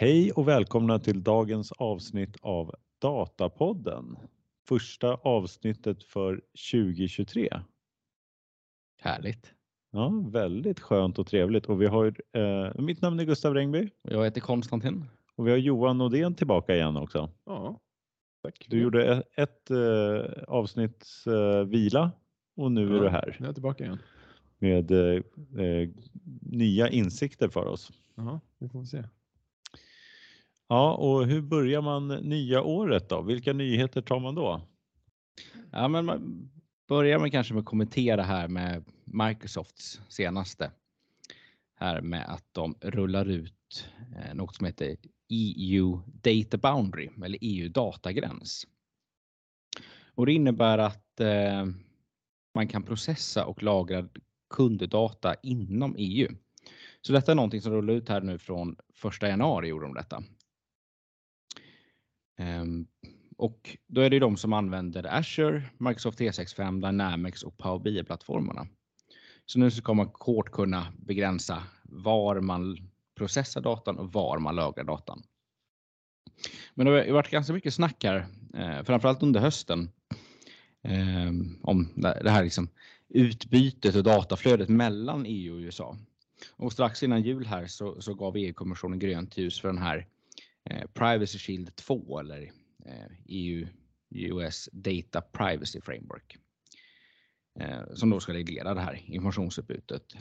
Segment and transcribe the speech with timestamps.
[0.00, 4.16] Hej och välkomna till dagens avsnitt av Datapodden.
[4.68, 6.40] Första avsnittet för
[6.72, 7.48] 2023.
[9.00, 9.54] Härligt.
[9.90, 14.24] Ja, väldigt skönt och trevligt och vi har eh, mitt namn är Gustav Rengby Jag
[14.24, 15.04] heter Konstantin.
[15.34, 17.30] och vi har Johan Nordén tillbaka igen också.
[17.44, 17.80] Ja,
[18.42, 18.66] tack.
[18.70, 22.10] Du gjorde ett, ett eh, avsnitts eh, vila
[22.56, 23.02] och nu är Ja.
[23.02, 23.98] du här Nu är jag tillbaka igen.
[24.58, 25.22] med eh,
[25.64, 25.88] eh,
[26.42, 27.92] nya insikter för oss.
[28.14, 29.04] Jaha, vi får se.
[30.68, 33.22] Ja, och hur börjar man nya året då?
[33.22, 34.60] Vilka nyheter tar man då?
[35.70, 36.50] Ja, men man
[36.88, 40.70] börjar med kanske med att kommentera här med Microsofts senaste.
[41.74, 44.96] Här med att de rullar ut eh, något som heter
[45.28, 48.66] EU Data Boundary eller EU datagräns.
[50.14, 51.66] Och det innebär att eh,
[52.54, 54.08] man kan processa och lagra
[54.50, 56.28] kunddata inom EU.
[57.00, 60.22] Så detta är någonting som rullar ut här nu från 1 januari gjorde de detta.
[62.38, 62.86] Ehm,
[63.36, 68.66] och då är det de som använder Azure, Microsoft 365, Dynamics och Power BI-plattformarna.
[69.46, 72.76] Så nu ska man kort kunna begränsa var man
[73.14, 75.22] processar datan och var man lagrar datan.
[76.74, 79.90] Men det har varit ganska mycket snack här, eh, framförallt under hösten,
[80.82, 81.30] eh,
[81.62, 82.68] om det här liksom
[83.08, 85.96] utbytet och dataflödet mellan EU och USA.
[86.52, 90.04] Och strax innan jul här så, så gav EU-kommissionen grönt ljus för den här eh,
[90.70, 92.42] Eh, Privacy Shield 2 eller
[92.84, 93.66] eh, EU
[94.10, 96.36] US Data Privacy Framework.
[97.60, 100.16] Eh, som då ska reglera det här informationsutbytet.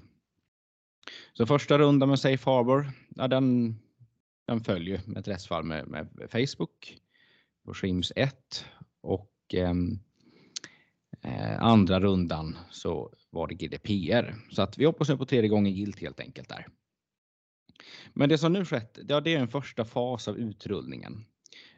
[1.34, 3.76] Så första rundan med Safe Harbor, ja, den,
[4.48, 6.98] den följer med ett rättsfall med, med Facebook
[7.66, 8.66] på Schrems 1
[9.02, 10.00] och ehm,
[11.22, 14.36] eh, andra rundan så var det GDPR.
[14.52, 16.68] Så att vi hoppas nu på tredje gången gilt helt enkelt där.
[18.18, 21.26] Men det som nu skett, ja, det är en första fas av utrullningen.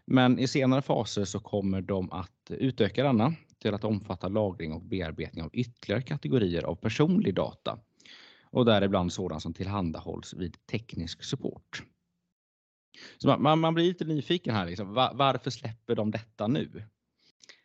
[0.05, 4.81] Men i senare faser så kommer de att utöka denna till att omfatta lagring och
[4.81, 7.79] bearbetning av ytterligare kategorier av personlig data
[8.43, 11.83] och däribland sådan som tillhandahålls vid teknisk support.
[13.17, 14.65] Så man- man, blir lite nyfiken här.
[14.65, 14.93] Liksom.
[14.93, 16.83] Varför släpper de detta nu?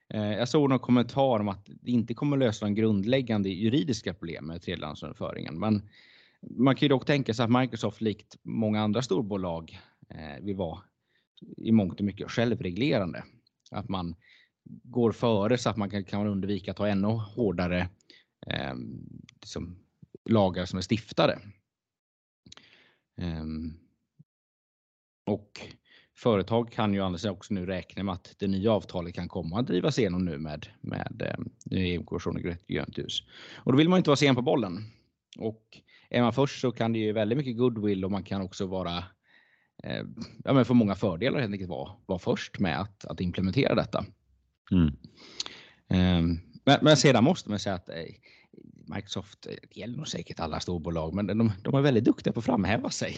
[0.09, 4.47] Eh, Jag såg någon kommentar om att det inte kommer lösa de grundläggande juridiska problem
[4.47, 5.59] med tredjelandsöverföringen.
[5.59, 5.89] Men
[6.51, 10.81] man kan ju dock tänka sig att Microsoft likt många andra storbolag eh, vill vara
[11.57, 13.25] i mångt och mycket självreglerande.
[13.71, 14.17] Att man
[14.83, 17.89] går före så att man kan, kan undvika att ha ännu hårdare
[18.47, 18.75] eh,
[19.41, 19.79] liksom,
[20.25, 21.39] lagar som är stiftade.
[23.21, 23.45] Eh,
[25.27, 25.61] och
[26.17, 29.67] företag kan ju annars också nu räkna med att det nya avtalet kan komma att
[29.67, 33.23] drivas igenom nu med, med eh, EU-kommissionen grönt ljus.
[33.57, 34.91] Och då vill man inte vara sen på bollen.
[35.39, 38.67] Och är man först så kan det ju väldigt mycket goodwill och man kan också
[38.67, 38.99] vara
[39.83, 40.03] eh,
[40.45, 44.05] ja, men få många fördelar helt enkelt vara, vara först med att, att implementera detta.
[44.73, 44.97] Mm.
[45.89, 47.97] Ehm, Men, men sedan måste man säga att eh,
[48.87, 52.39] Microsoft, eh, det gäller nog säkert alla storbolag, men de, de är väldigt duktiga på
[52.39, 53.17] att framhäva sig.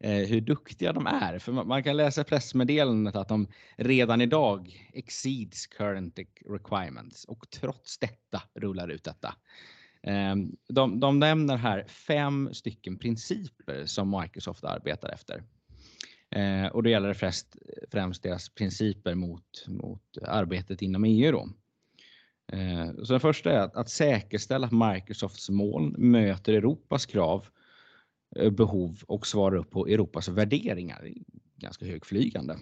[0.00, 1.38] Eh, Hur duktiga de är.
[1.38, 7.98] För man, man kan läsa pressmeddelandet att de redan idag exceeds current requirements och trots
[7.98, 9.34] detta rullar ut detta.
[10.02, 15.42] Ehm, de, de nämner här fem stycken principer som Microsoft arbetar efter.
[16.30, 17.56] Ehm, och det gäller främst,
[17.90, 21.32] främst deras principer mot, mot arbetet inom EU.
[21.32, 21.48] Då.
[22.52, 27.46] Ehm, så den första är att, att säkerställa att Microsofts mål möter Europas krav,
[28.36, 31.08] eh, behov och svarar upp på Europas värderingar.
[31.56, 32.56] Ganska högflygande.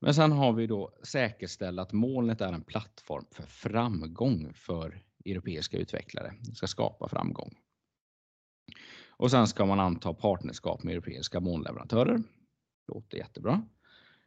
[0.00, 5.76] Men sen har vi då säkerställa att molnet är en plattform för framgång för europeiska
[5.76, 6.34] utvecklare.
[6.54, 7.54] Ska skapa framgång.
[9.10, 12.22] Och sen ska man anta partnerskap med europeiska molnleverantörer.
[12.88, 13.62] Låter jättebra.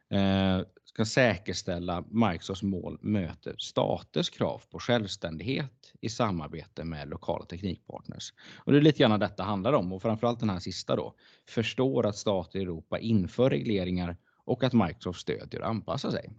[0.09, 8.33] Eh, ska säkerställa Microsofts mål möter staters krav på självständighet i samarbete med lokala teknikpartners.
[8.55, 11.15] Och det är lite grann detta handlar om och framförallt den här sista då.
[11.49, 16.29] Förstår att stater i Europa inför regleringar och att Microsoft stödjer och anpassar sig.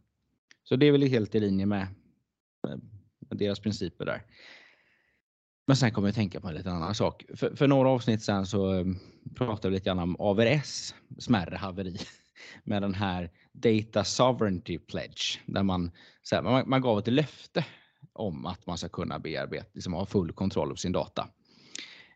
[0.64, 1.86] Så det är väl helt i linje med,
[3.32, 4.22] med deras principer där.
[5.66, 7.24] Men sen kommer jag tänka på en liten annan sak.
[7.34, 8.84] För, för några avsnitt sen så eh,
[9.34, 11.96] pratade vi lite grann om AVRS smärre haveri
[12.64, 15.90] med den här Data Sovereignty Pledge där man,
[16.22, 17.64] så här, man, man gav ett löfte
[18.12, 21.28] om att man ska kunna bearbeta, liksom ha full kontroll över sin data.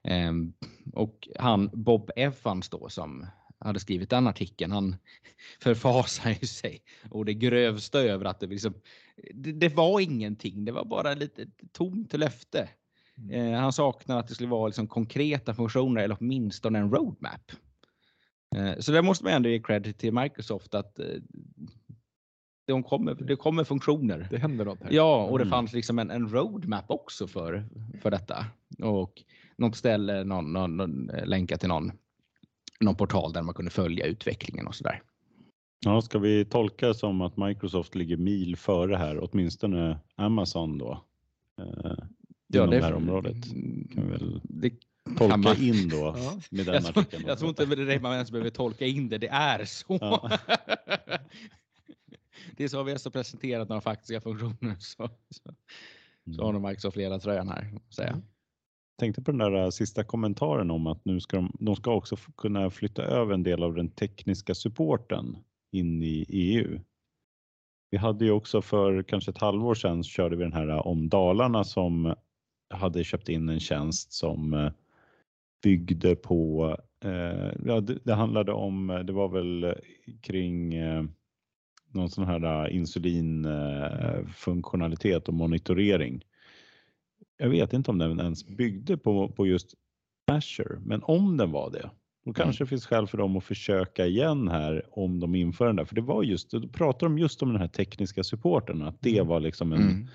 [0.05, 0.53] Ehm,
[0.93, 3.27] och han Bob Evans då som
[3.59, 4.97] hade skrivit den artikeln, han
[5.63, 8.75] förfasar ju sig och det grövsta över att det, liksom,
[9.35, 12.69] det, det var ingenting, det var bara lite tomt löfte.
[13.31, 17.53] Eh, han saknar att det skulle vara liksom konkreta funktioner eller åtminstone en roadmap.
[18.57, 21.07] Eh, Så där måste man ändå ge cred till Microsoft att eh,
[22.67, 24.29] de kommer, det kommer funktioner.
[24.31, 24.93] Det händer något här.
[24.93, 25.51] Ja, och det Mm.
[25.51, 27.69] fanns liksom en, en roadmap också för,
[28.03, 28.47] för detta.
[28.83, 29.23] Och
[29.59, 31.93] något ställe, någon, någon, någon eh, länka till någon,
[32.81, 35.03] någon portal där man kunde följa utvecklingen och sådär.
[35.81, 41.05] Ja, ska vi tolka det som att Microsoft ligger mil före här, åtminstone Amazon då?
[41.61, 41.93] Eh,
[42.55, 43.45] inom det här området.
[43.95, 44.73] Kan vi väl Det
[45.19, 45.57] tolka man.
[45.63, 46.41] in då Ja.
[46.51, 49.19] med den Jag tror, jag tror inte det är man ens behöver tolka in det,
[49.19, 49.99] det är så.
[50.01, 50.31] Ja.
[52.57, 54.77] det är så vi har så presenterat några faktiska funktioner.
[54.79, 55.55] Så, så,
[56.37, 56.63] så har Mm.
[56.63, 57.81] de Microsoft ledartröjan här.
[57.91, 58.23] Säga.
[58.99, 62.17] Tänkte på den där äh, sista kommentaren om att nu ska de, de ska också
[62.37, 65.37] kunna flytta över en del av den tekniska supporten
[65.73, 66.81] in i EU.
[67.91, 70.87] Vi hade ju också för kanske ett halvår sedan så körde vi den här eh,
[70.87, 72.15] om Dalarna som
[72.71, 74.73] hade köpt in en tjänst som eh,
[75.63, 79.75] byggde på, eh, ja det, det handlade om, eh, det var väl
[80.21, 81.05] kring eh,
[81.93, 86.25] någon sån här insulinfunktionalitet och monitorering.
[87.37, 89.75] Jag vet inte om den ens byggde på, på just
[90.27, 91.91] Azure, men om den var det,
[92.27, 95.77] då kanske det finns skäl för dem att försöka igen här om de inför den
[95.77, 95.85] där.
[95.85, 99.21] För det var just, då pratar de just om den här tekniska supporten, att det
[99.21, 100.07] var liksom en, Mm.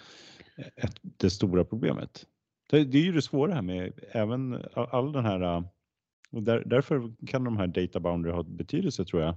[0.75, 2.25] ett, det stora problemet.
[2.69, 5.63] Det, det är ju det svåra här med även all, all den här, äh,
[6.31, 9.35] och där, därför kan de här data boundary ha betydelse tror jag.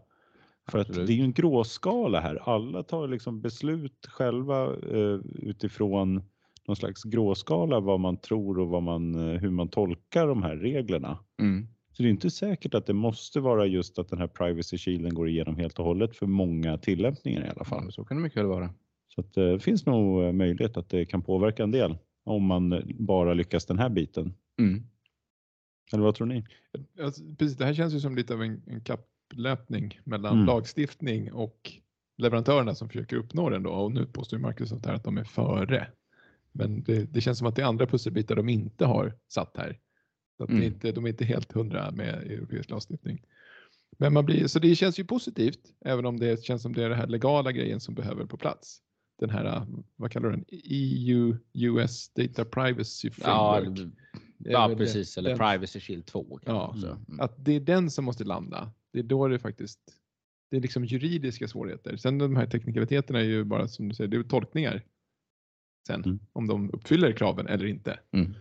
[0.71, 1.07] För att Absolut.
[1.07, 2.37] det är ju en gråskala här.
[2.49, 6.23] Alla tar liksom beslut själva eh, utifrån
[6.67, 10.57] någon slags gråskala vad man tror och vad man, eh, hur man tolkar de här
[10.57, 11.19] reglerna.
[11.41, 11.67] Mm.
[11.97, 15.15] Så det är inte säkert att det måste vara just att den här privacy shielden
[15.15, 17.85] går igenom helt och hållet för många tillämpningar i alla fall.
[17.85, 18.75] Ja, så kan det mycket väl vara.
[19.15, 22.73] Så att det finns nog eh, möjlighet att det kan påverka en del om man
[22.73, 24.35] eh, bara lyckas den här biten.
[24.59, 24.83] Mm.
[25.93, 26.45] Eller vad tror ni?
[27.03, 30.47] Alltså, precis, det här känns ju som lite av en, en kapplöpning mellan Mm.
[30.47, 31.73] lagstiftning och
[32.19, 33.71] leverantörerna som försöker uppnå den då.
[33.71, 35.89] Och nu påstår ju Microsoft här att de är före.
[36.53, 39.79] Men det, det känns som att det är andra pusselbitar de inte har satt här.
[40.37, 40.63] Så att Mm.
[40.63, 43.23] inte, de är inte helt hundra med europeisk lagstiftning.
[43.99, 46.89] Men man blir, så det känns ju positivt, även om det känns som det är
[46.89, 48.81] den här legala grejen som behöver på plats.
[49.19, 49.67] Den här,
[49.97, 50.45] vad kallar du den?
[50.49, 53.93] EU, US Data Privacy Ja, Framework.
[54.39, 55.19] Ja det- precis.
[55.19, 56.39] Eller den- Privacy Shield 2.
[56.45, 57.05] kanske Ja, mm.
[57.09, 57.21] Mm.
[57.21, 58.73] att det är den som måste landa.
[58.93, 59.81] Det är då det faktiskt,
[60.51, 61.97] det är liksom juridiska svårigheter.
[61.97, 64.83] Sen de här teknikaliteterna är ju bara som du säger, det är tolkningar.
[65.87, 66.19] Sen Mm.
[66.33, 67.99] om de uppfyller kraven eller inte.
[68.13, 68.35] Mm.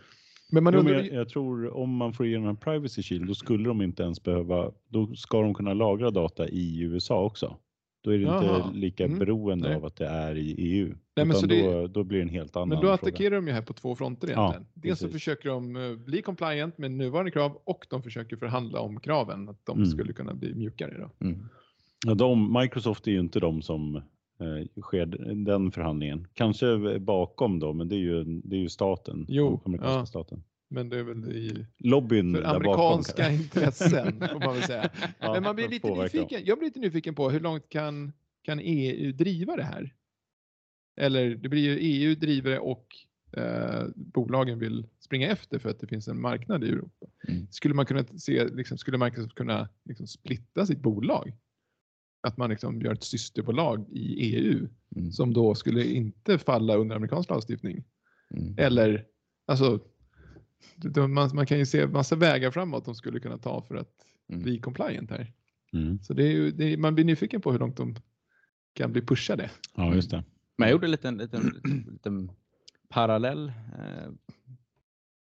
[0.53, 3.27] Men man Jo, undrar, men jag, jag tror om man får igenom en privacy shield
[3.27, 7.57] då skulle de inte ens behöva, då ska de kunna lagra data i USA också.
[8.03, 9.77] Då är det Jaha, inte lika mm, beroende nej.
[9.77, 10.95] av att det är i EU.
[11.15, 12.93] men utan så det- då, då blir det en helt annan men då fråga.
[12.93, 14.67] attackerar de ju här på två fronter Ja, egentligen.
[14.73, 15.21] Dels så precis.
[15.21, 19.49] försöker de eh, bli compliant med nuvarande krav och de försöker förhandla om kraven.
[19.49, 19.89] Att de Mm.
[19.89, 21.25] skulle kunna bli mjukare då.
[21.27, 21.45] Mm.
[22.05, 24.01] Ja, de, Microsoft är ju inte de som
[24.81, 25.05] sker
[25.45, 26.27] den förhandlingen.
[26.33, 29.25] Kanske bakom då, men det är ju, det är ju staten.
[29.29, 30.05] Jo, amerikanska ja.
[30.05, 30.43] staten.
[30.69, 33.35] Men det är väl i, Lobbyn för amerikanska bakom.
[33.41, 34.89] intressen får man väl säga.
[35.19, 36.41] Ja, Men man blir lite nyfiken.
[36.45, 38.13] Jag blir lite nyfiken på hur långt kan,
[38.43, 39.93] kan EU driva det här?
[40.95, 42.87] Eller det blir ju EU driver det och
[43.37, 47.05] eh, bolagen vill springa efter för att det finns en marknad i Europa.
[47.27, 47.47] Mm.
[47.51, 51.33] Skulle man kunna se, liksom, skulle Microsoft kunna liksom, splitta sitt bolag?
[52.23, 55.11] Att man liksom gör ett systerbolag i EU Mm.
[55.11, 57.83] som då skulle inte falla under amerikansk lagstiftning.
[58.29, 58.55] Mm.
[58.57, 59.05] Eller,
[59.47, 59.79] alltså,
[61.09, 63.89] man, man kan ju se massa vägar framåt de skulle kunna ta för att
[64.29, 64.43] Mm.
[64.43, 65.33] bli compliant här.
[65.73, 65.99] Mm.
[65.99, 67.95] Så det är ju, det är, man blir nyfiken på hur långt de
[68.73, 69.49] kan bli pushade.
[69.75, 70.23] Ja, just det.
[70.57, 72.31] Men jag gjorde en liten, liten, liten, liten
[72.89, 74.11] parallell eh,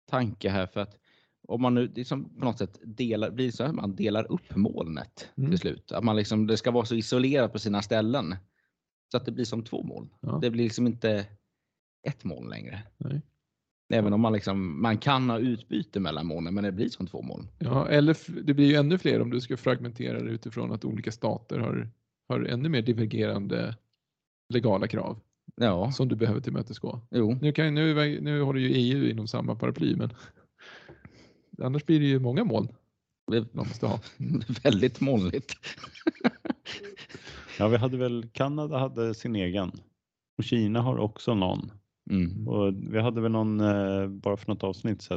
[0.09, 0.97] tanke här för att
[1.49, 5.29] om man nu liksom på något sätt delar, blir så att man delar upp molnet
[5.37, 5.49] Mm.
[5.49, 5.91] till slut.
[5.91, 8.35] Att man liksom, det ska vara så isolerat på sina ställen
[9.11, 10.09] så att det blir som två moln.
[10.19, 10.39] Ja.
[10.41, 11.25] Det blir liksom inte
[12.07, 12.81] ett moln längre.
[12.97, 13.21] Nej.
[13.93, 17.21] Även om man, liksom, man kan ha utbyte mellan molnen men det blir som två
[17.21, 17.47] moln.
[17.59, 21.11] Ja, eller det blir ju ännu fler om du ska fragmentera det utifrån att olika
[21.11, 21.89] stater har,
[22.27, 23.75] har ännu mer divergerande
[24.53, 25.19] legala krav
[25.55, 27.01] Ja, som du behöver tillmötesgå.
[27.11, 27.37] jo.
[27.41, 30.09] Nu, kan, nu, nu håller ju EU inom samma paraply, men
[31.61, 32.67] annars blir det ju många moln
[33.29, 33.99] de måste ha.
[34.63, 35.53] väldigt molnigt.
[37.59, 39.71] Ja, vi hade väl, Kanada hade sin egen
[40.37, 41.71] och Kina har också någon.
[42.09, 42.47] Mm.
[42.47, 45.07] Och vi hade väl någon, eh, bara för något avsnitt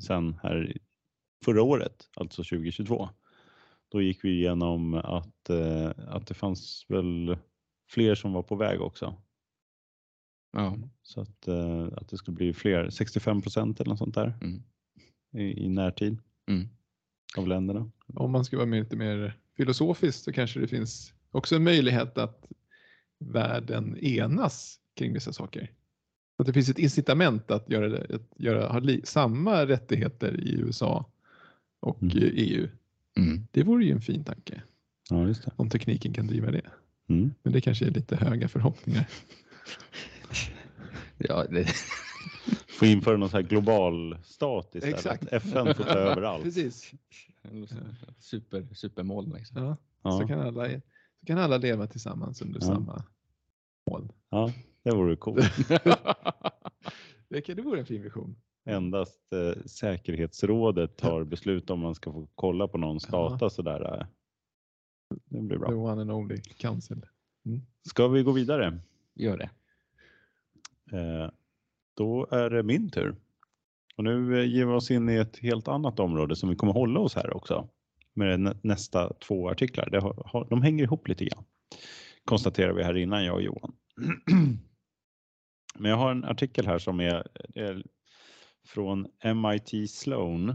[0.00, 0.76] sen här
[1.44, 3.08] förra året, alltså 2022.
[3.88, 7.36] Då gick vi igenom att, eh, att det fanns väl
[7.90, 9.14] fler som var på väg också.
[10.52, 10.76] Ja.
[11.02, 14.62] Så att, eh, att det skulle bli fler, 65 procent eller något sånt där Mm.
[15.32, 16.68] I, i närtid Mm.
[17.36, 17.90] av länderna.
[18.14, 22.46] Om man ska vara lite mer filosofiskt så kanske det finns också en möjlighet att
[23.18, 25.70] världen enas kring vissa saker.
[26.38, 30.52] Att det finns ett incitament att göra, det, att göra ha li, samma rättigheter i
[30.54, 31.10] USA
[31.80, 32.18] och Mm.
[32.34, 32.68] EU.
[33.16, 33.46] Mm.
[33.50, 34.62] Det vore ju en fin tanke
[35.10, 35.50] Ja, just det.
[35.56, 36.70] om tekniken kan driva det.
[37.08, 37.30] Mm.
[37.42, 39.08] Men det kanske är lite höga förhoppningar.
[41.18, 41.66] Ja, det,
[42.72, 44.94] Få införa någon så här global stat istället.
[44.96, 45.32] Exakt.
[45.32, 46.42] FN får ta över allt.
[46.42, 46.92] Precis.
[48.18, 49.34] super, supermål.
[49.34, 49.62] Liksom.
[49.62, 49.76] Ja.
[50.02, 50.68] Ja, Så, kan alla,
[51.20, 52.66] så kan alla leva tillsammans under Ja.
[52.66, 53.04] samma
[53.90, 54.12] mål.
[54.30, 54.52] ja,
[54.82, 55.44] det vore coolt.
[57.28, 58.36] det, kan, det vore en fin vision.
[58.64, 63.28] Endast eh, säkerhetsrådet tar beslut om man ska få kolla på någons Ja.
[63.28, 63.98] data sådär.
[64.00, 64.06] eh.
[65.24, 65.74] Det blir The bra.
[65.74, 67.06] one and only council.
[67.88, 68.78] Ska vi gå vidare?
[69.14, 69.50] Gör det.
[70.98, 71.30] Eh,
[71.94, 73.16] då är det min tur.
[73.96, 76.72] Och nu eh, ger vi oss in i ett helt annat område som vi kommer
[76.72, 77.68] hålla oss här också.
[78.14, 79.88] Med nästa två artiklar.
[79.90, 81.44] Det har, har, de hänger ihop lite grann.
[82.24, 83.72] Konstaterar vi här innan jag och Johan.
[85.78, 87.82] Men jag har en artikel här som är, är
[88.66, 90.48] från MIT Sloan.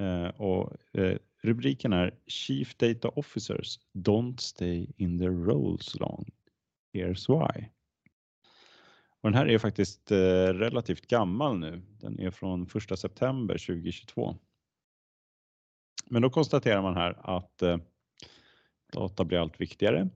[0.00, 6.30] Eh, och eh, rubriken är Chief Data Officers don't stay in their roles long.
[6.94, 7.68] Here's why.
[9.22, 11.82] Och den här är faktiskt eh, relativt gammal nu.
[12.00, 14.36] Den är från 1 september 2022.
[16.10, 17.76] Men då konstaterar man här att eh,
[18.92, 20.08] data blir allt viktigare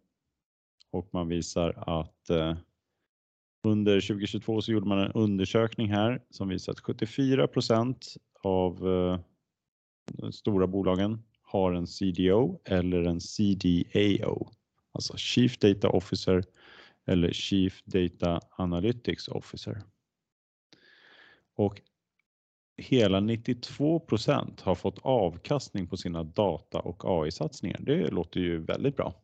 [0.91, 2.57] och man visar att eh,
[3.63, 9.21] under 2022 så gjorde man en undersökning här som visar att 74% av eh,
[10.13, 14.51] de stora bolagen har en CDO eller en CDAO,
[14.93, 16.45] alltså Chief Data Officer
[17.07, 19.83] eller Chief Data Analytics Officer.
[21.55, 21.81] Och
[22.77, 27.81] hela 92% har fått avkastning på sina data och AI-satsningar.
[27.81, 29.15] Det låter ju väldigt bra,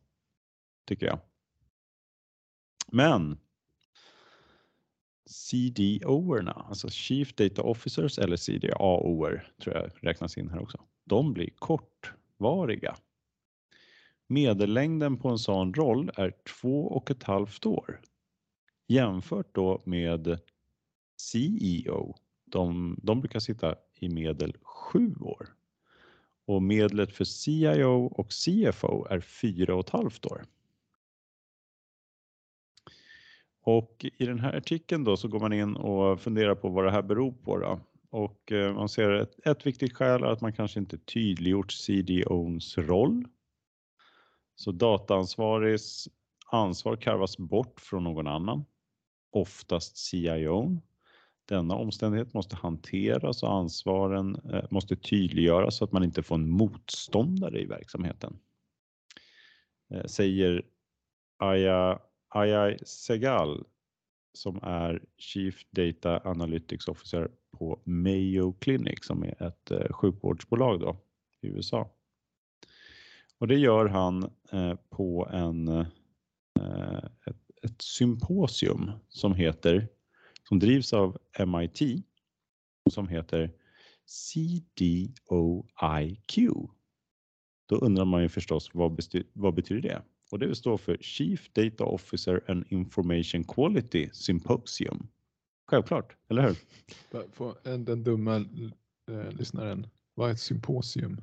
[0.85, 1.19] tycker jag.
[2.91, 3.37] Men
[5.25, 10.81] CDO-erna, alltså Chief Data Officers eller CDAO-er tror jag räknas in här också.
[11.03, 12.95] De blir kortvariga.
[14.33, 18.01] Medellängden på en sån roll är två och ett halvt år.
[18.87, 20.39] Jämfört då med
[21.17, 22.15] CEO.
[22.45, 25.49] De, de brukar sitta i medel sju år.
[26.45, 30.45] Och medlet för CIO och CFO är fyra och ett halvt år.
[33.61, 36.91] Och i den här artikeln då så går man in och funderar på vad det
[36.91, 37.57] här beror på.
[37.57, 37.79] Då.
[38.09, 42.77] Och eh, man ser ett, ett viktigt skäl är att man kanske inte tydliggjort CDOns
[42.77, 43.27] roll.
[44.55, 46.07] Så dataansvarigs
[46.51, 48.65] ansvar karvas bort från någon annan,
[49.31, 50.81] oftast CIO.
[51.45, 56.49] Denna omständighet måste hanteras och ansvaren eh, måste tydliggöras så att man inte får en
[56.49, 58.39] motståndare i verksamheten.
[59.93, 60.65] Eh, säger
[61.37, 63.65] Aya, Aya Segal
[64.33, 70.97] som är Chief Data Analytics Officer på Mayo Clinic som är ett eh, sjukvårdsbolag då,
[71.41, 71.89] i USA.
[73.43, 75.85] Och det gör han eh, på en, eh,
[77.25, 79.87] ett, ett symposium som heter,
[80.47, 82.05] som drivs av MIT,
[82.89, 83.51] som heter
[84.05, 85.17] CDOIQ.
[87.69, 90.01] Då undrar man ju förstås vad, bety- vad betyder det?
[90.31, 95.07] Och det står för Chief Data Officer and Information Quality Symposium.
[95.67, 96.57] Självklart, eller hur?
[97.77, 99.87] Den dumma eh, lyssnaren.
[100.13, 101.21] Vad är ett symposium?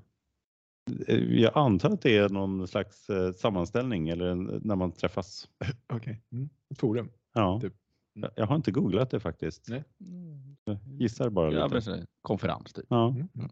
[1.08, 5.48] Eh, Jag antar att det är någon slags eh, sammanställning eller när man träffas.
[5.92, 6.22] Okej.
[6.32, 6.48] Mm.
[6.70, 7.10] Ett forum.
[7.34, 7.60] Ja.
[7.62, 7.72] Typ.
[8.12, 9.68] Jag- Jag har inte googlat det faktiskt.
[9.68, 9.84] Nej.
[10.64, 11.90] Jag gissar bara Ja, lite.
[11.90, 12.86] men konferens typ.
[12.88, 13.08] Ja.
[13.08, 13.28] Mm.
[13.34, 13.50] Mm.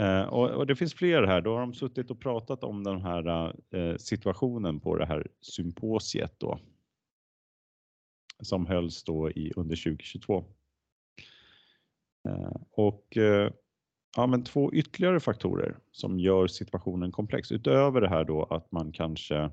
[0.00, 1.40] Eh, och, och det finns fler här.
[1.40, 6.34] Då har de suttit och pratat om den här eh, situationen på det här symposiet
[6.38, 6.58] då.
[8.42, 10.44] Som hölls då i under 2022.
[12.28, 13.52] Eh, och eh,
[14.16, 18.92] ja, men två ytterligare faktorer som gör situationen komplex utöver det här då att man
[18.92, 19.50] kanske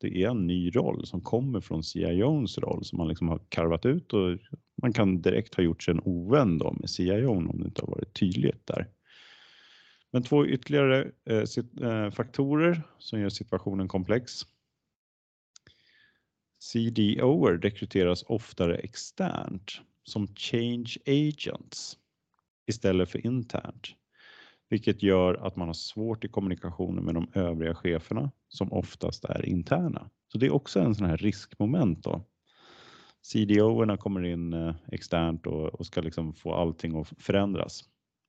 [0.00, 3.86] det är en ny roll som kommer från CIOns roll som man liksom har karvat
[3.86, 4.38] ut och
[4.82, 7.88] man kan direkt ha gjort sig en ovän då med CIOn om det inte har
[7.88, 8.88] varit tydligt där.
[10.10, 14.32] Men två ytterligare eh, sit, eh, faktorer som gör situationen komplex.
[16.58, 21.98] CDOer rekryteras oftare externt som change agents
[22.66, 23.97] istället för internt.
[24.68, 29.46] Vilket gör att man har svårt i kommunikationen med de övriga cheferna som oftast är
[29.46, 30.10] interna.
[30.32, 32.24] Så det är också en sån här riskmoment då.
[33.22, 37.84] CDO-erna kommer in eh, externt och, och ska liksom få allting att förändras.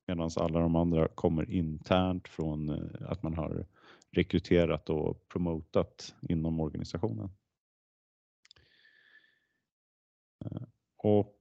[0.07, 3.65] Medan alla de andra kommer internt från eh, att man har
[4.11, 7.29] rekryterat och promotat inom organisationen.
[10.45, 10.61] Eh,
[10.97, 11.35] och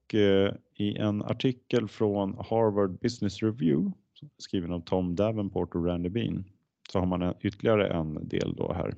[0.74, 3.92] i en artikel från Harvard Business Review
[4.38, 6.44] skriven av Tom Davenport och Randy Bean
[6.92, 8.94] så har man ytterligare en del då här.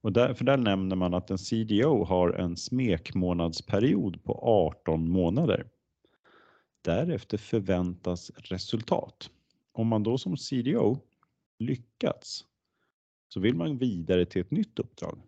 [0.00, 5.66] Och där, för där nämner man att en CDO har en smekmånadsperiod på 18 månader.
[6.82, 9.30] Därefter förväntas resultat.
[9.72, 10.98] Om man då som CDO
[11.58, 12.44] lyckats
[13.28, 15.18] så vill man vidare till ett nytt uppdrag.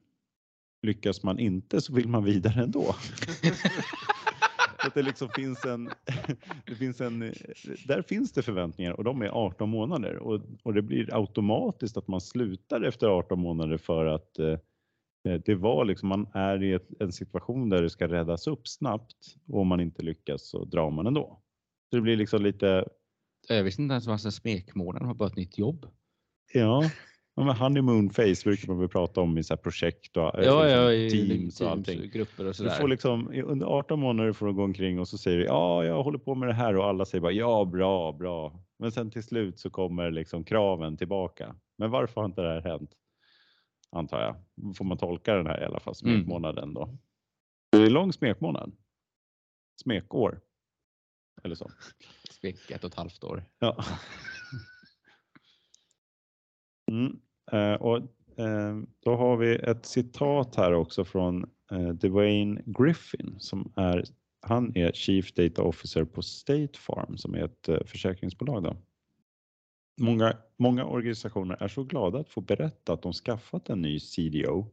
[0.82, 2.94] Lyckas man inte så vill man vidare ändå.
[4.86, 5.90] att det liksom finns en,
[6.66, 7.20] det finns en,
[7.86, 12.08] där finns det förväntningar och de är 18 månader och, och det blir automatiskt att
[12.08, 14.58] man slutar efter 18 månader för att eh,
[15.44, 19.36] det var liksom, man är i ett, en situation där det ska räddas upp snabbt
[19.48, 21.42] och om man inte lyckas så drar man ändå.
[21.90, 22.88] Så det blir liksom lite.
[23.48, 25.86] Jag visste inte ens vad en smekmånad har börjat nytt jobb.
[26.52, 26.90] Ja,
[27.36, 30.58] Ja, men honeymoon face brukar man väl prata om i så projekt och ja, liksom,
[30.58, 32.10] ja, i teams och allting.
[32.10, 32.70] Grupper och sådär.
[32.70, 35.84] Du får liksom, under 18 månader får du gå omkring och så säger du ja,
[35.84, 38.60] jag håller på med det här och alla säger bara ja, bra, bra.
[38.78, 41.56] Men sen till slut så kommer liksom kraven tillbaka.
[41.78, 42.90] Men varför har inte det här hänt?
[43.90, 44.36] Antar jag.
[44.76, 46.16] Får man tolka den här i alla fall mm.
[46.16, 46.74] smekmånaden mm.
[46.74, 46.96] då.
[47.72, 48.76] Det är lång smekmånad.
[49.82, 50.40] Smekår.
[51.42, 51.70] Eller så.
[52.30, 53.44] Smek ett och ett halvt år.
[53.58, 53.84] Ja.
[56.90, 57.16] Mm.
[57.52, 57.96] Eh, och,
[58.38, 64.04] eh, då har vi ett citat här också från eh, Dwayne Griffin som är
[64.46, 68.62] han är Chief Data Officer på State Farm som är ett eh, försäkringsbolag.
[68.62, 68.76] Då.
[70.00, 74.70] Många, många organisationer är så glada att få berätta att de skaffat en ny CDO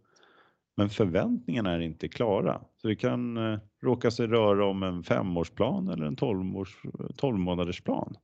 [0.77, 2.61] men förväntningarna är inte klara.
[2.77, 8.15] Så det kan eh, råka sig röra om en femårsplan eller en eh, tolvmånadersplan,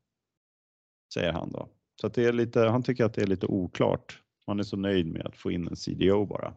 [1.14, 1.70] Säger han då.
[2.02, 4.22] Så att det är lite, han tycker att det är lite oklart.
[4.48, 6.54] Man är så nöjd med att få in en CDO bara.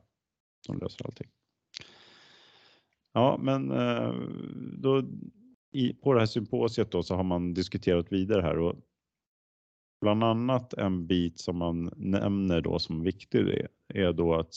[0.67, 1.29] Som löser allting.
[3.13, 4.15] Ja, men eh,
[4.79, 5.03] då
[5.73, 8.75] i, på det här symposiet då så har man diskuterat vidare här och
[10.01, 14.55] bland annat en bit som man nämner då som viktig är, är då att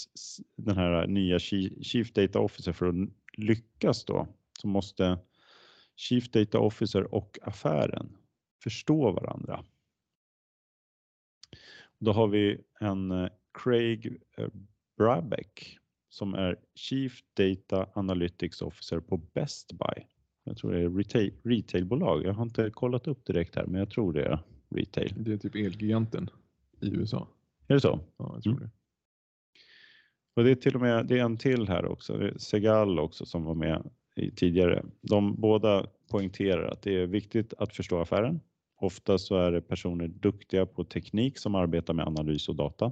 [0.58, 2.96] den här nya Chief Data Officer för att
[3.38, 4.28] lyckas då
[4.60, 5.20] så måste
[5.96, 8.18] Chief Data Officer och affären
[8.64, 9.64] förstå varandra.
[12.04, 13.30] Då har vi en eh,
[13.64, 14.48] Craig eh,
[14.98, 15.78] Brabeck
[16.10, 20.06] som är Chief Data Analytics Officer på Best Buy.
[20.44, 22.24] Jag tror det är retail, retailbolag.
[22.26, 24.40] Jag har inte kollat upp direkt här, men jag tror det är
[24.70, 25.14] retail.
[25.18, 26.30] Det är typ Elgiganten
[26.82, 27.28] i USA.
[27.68, 28.00] Är det så?
[28.18, 28.64] Ja, jag tror mm.
[28.64, 28.70] det.
[30.36, 32.32] Och det är till och med det är en till här också.
[32.38, 33.90] Segal också som var med
[34.36, 34.86] tidigare.
[35.02, 38.40] De båda poängterar att det är viktigt att förstå affären
[38.84, 42.92] Ofta så är det personer duktiga på teknik som arbetar med analys och data.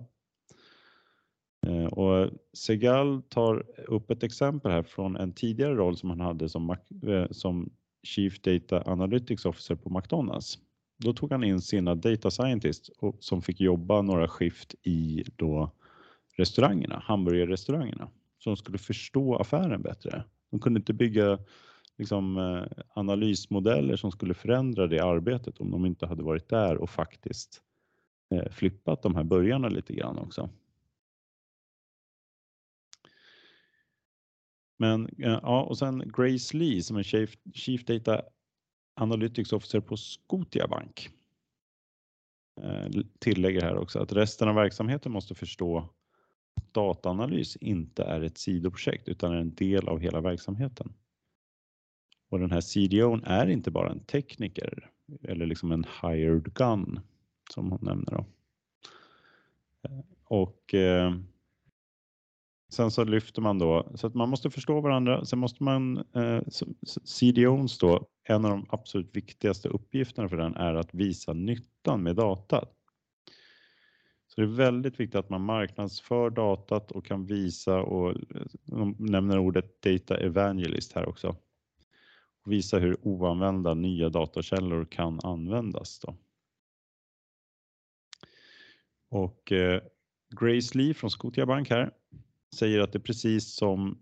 [1.68, 6.50] Eh, och Segal tar upp ett exempel här från en tidigare roll som han hade
[6.50, 6.70] som,
[7.08, 7.70] eh, som
[8.04, 10.58] Chief Data Analytics Officer på McDonalds.
[10.98, 15.72] Då tog han in sina data scientists som fick jobba några skift i då
[16.38, 20.24] restaurangerna, hamburgerrestaurangerna, som skulle förstå affären bättre.
[20.52, 21.40] De kunde inte bygga
[22.02, 26.90] liksom, eh, analysmodeller som skulle förändra det arbetet om de inte hade varit där och
[26.90, 27.62] faktiskt
[28.30, 30.50] eh, flippat de här börjarna lite grann också.
[34.78, 38.22] Men eh, ja, och sen Grace Lee som är Chief, Chief Data
[38.96, 41.10] Analytics Officer på Scotiabank
[42.62, 42.88] eh,
[43.20, 45.78] tillägger här också att resten av verksamheten måste förstå
[46.56, 50.94] att dataanalys inte är ett sidoprojekt utan är en del av hela verksamheten.
[52.32, 54.90] Och den här CDOn är inte bara en tekniker
[55.24, 57.00] eller liksom en hired gun
[57.54, 58.12] som hon nämner.
[58.12, 58.26] Då.
[59.90, 61.14] Eh, och eh,
[62.70, 65.26] sen så lyfter man då så att man måste förstå varandra.
[65.26, 66.42] Sen måste man eh,
[67.04, 72.16] CDOns då en av de absolut viktigaste uppgifterna för den är att visa nyttan med
[72.16, 72.66] data.
[74.28, 78.96] Så det är väldigt viktigt att man marknadsför datat och kan visa och eh, de
[79.00, 81.36] nämner ordet data evangelist här också
[82.46, 86.00] visa hur oanvända nya datakällor kan användas.
[86.00, 86.16] Då.
[89.10, 89.82] Och eh,
[90.40, 91.92] Grace Lee från Scotiabank här
[92.56, 94.02] säger att det är precis som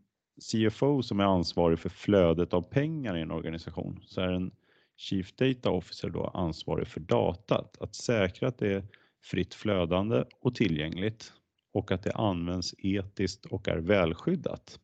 [0.52, 4.52] CFO som är ansvarig för flödet av pengar i en organisation så är en
[4.98, 8.88] Chief Data Officer då ansvarig för datat, att säkra att det är
[9.24, 11.34] fritt flödande och tillgängligt
[11.72, 14.80] och att det används etiskt och är välskyddat.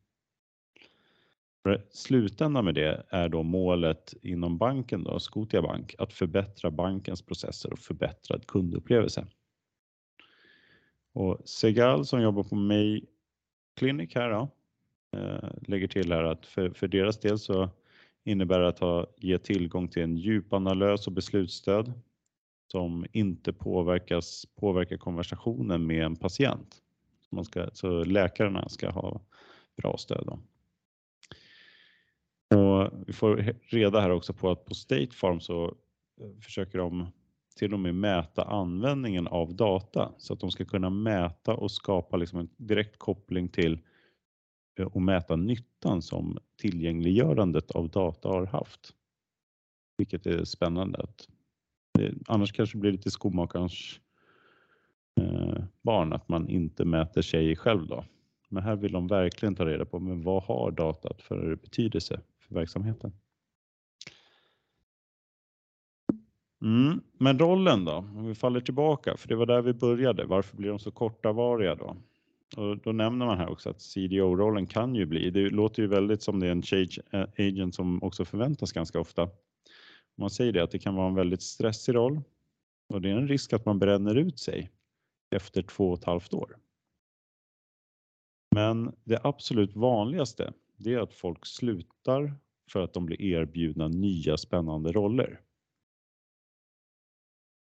[1.66, 7.22] För Slutändan med det är då målet inom banken, då, Scotia Bank, att förbättra bankens
[7.22, 9.28] processer och förbättrad kundupplevelse.
[11.14, 13.02] Och Segal som jobbar på May
[13.76, 14.50] Clinic här då,
[15.20, 17.70] eh, lägger till här att för, för deras del så
[18.24, 21.94] innebär det att ha, ge tillgång till en djupanalys och beslutsstöd
[22.72, 26.76] som inte påverkas, påverkar konversationen med en patient.
[27.30, 29.22] Man ska, så läkarna ska ha
[29.78, 30.24] bra stöd.
[30.28, 30.40] Då.
[32.50, 35.66] Och vi får reda här också på att på State Farm så
[36.22, 37.08] eh, försöker de
[37.56, 42.18] till och med mäta användningen av data så att de ska kunna mäta och skapa
[42.18, 43.80] liksom en direkt koppling till
[44.80, 48.94] eh, och mäta nyttan som tillgängliggörandet av data har haft.
[49.98, 51.00] Vilket är spännande.
[51.00, 51.28] Att,
[52.00, 54.00] eh, annars kanske det blir lite skomakarens
[55.22, 58.06] eh, barn att man inte mäter sig själv då.
[58.50, 62.56] Men här vill de verkligen ta reda på men vad har datat för betydelse för
[62.56, 63.14] verksamheten.
[66.62, 70.26] Mm, men rollen då, om vi faller tillbaka, för det var där vi började.
[70.26, 71.98] Varför blir de så kortavariga då?
[72.58, 76.22] Och då nämner man här också att CDO-rollen kan ju bli, det låter ju väldigt
[76.22, 79.30] som det är en change eh, agent som också förväntas ganska ofta.
[80.18, 82.22] Man säger det att det kan vara en väldigt stressig roll
[82.90, 84.72] och det är en risk att man bränner ut sig
[85.32, 86.58] efter två och ett halvt år.
[88.56, 92.34] Men det absolut vanligaste det är att folk slutar
[92.72, 95.42] för att de blir erbjudna nya spännande roller.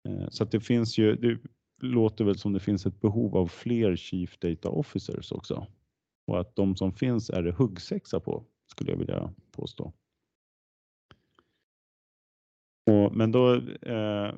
[0.07, 1.39] Eh, så att det finns ju, det
[1.81, 5.67] låter väl som det finns ett behov av fler Chief Data Officers också.
[6.27, 9.93] Och att de som finns är det huggsexa på, skulle jag vilja påstå.
[12.85, 14.35] Och, men då, eh,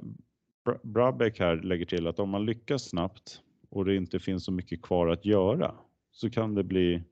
[0.84, 4.82] Brabeck här lägger till att om man lyckas snabbt och det inte finns så mycket
[4.82, 5.76] kvar att göra
[6.12, 7.04] så kan det bli,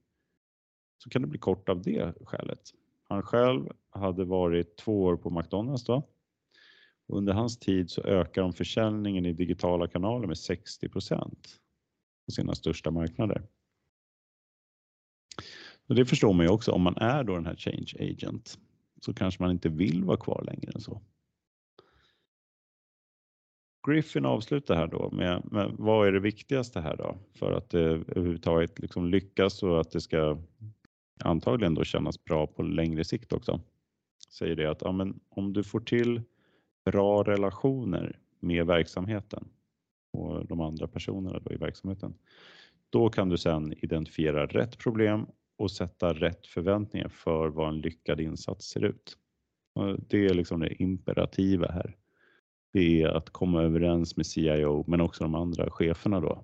[0.98, 2.62] så kan det bli kort av det skälet.
[3.04, 6.10] Han själv hade varit två år på McDonalds då.
[7.08, 11.60] Under hans tid så ökar de försäljningen i digitala kanaler med 60 procent
[12.26, 13.44] på sina största marknader.
[15.88, 18.60] Och det förstår man ju också om man är då den här change agent
[19.02, 21.02] så kanske man inte vill vara kvar längre än så.
[23.88, 27.80] Griffin avslutar här då med, med vad är det viktigaste här då för att det
[27.80, 30.38] överhuvudtaget liksom lyckas och att det ska
[31.24, 33.62] antagligen då kännas bra på längre sikt också.
[34.30, 36.22] Säger det att ja, men om du får till
[36.86, 39.48] bra relationer med verksamheten
[40.14, 42.14] och de andra personerna då i verksamheten,
[42.90, 45.26] då kan du sedan identifiera rätt problem
[45.58, 49.18] och sätta rätt förväntningar för vad en lyckad insats ser ut.
[50.08, 51.96] Det är liksom det imperativa här
[52.74, 56.44] det är att komma överens med CIO men också de andra cheferna då,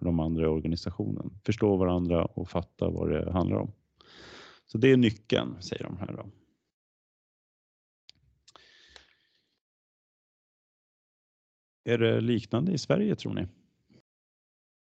[0.00, 1.30] de andra i organisationen.
[1.44, 3.72] Förstå varandra och fatta vad det handlar om.
[4.72, 6.12] Så det är nyckeln, säger de här.
[6.12, 6.26] Då.
[11.84, 13.46] Är det liknande i Sverige tror ni?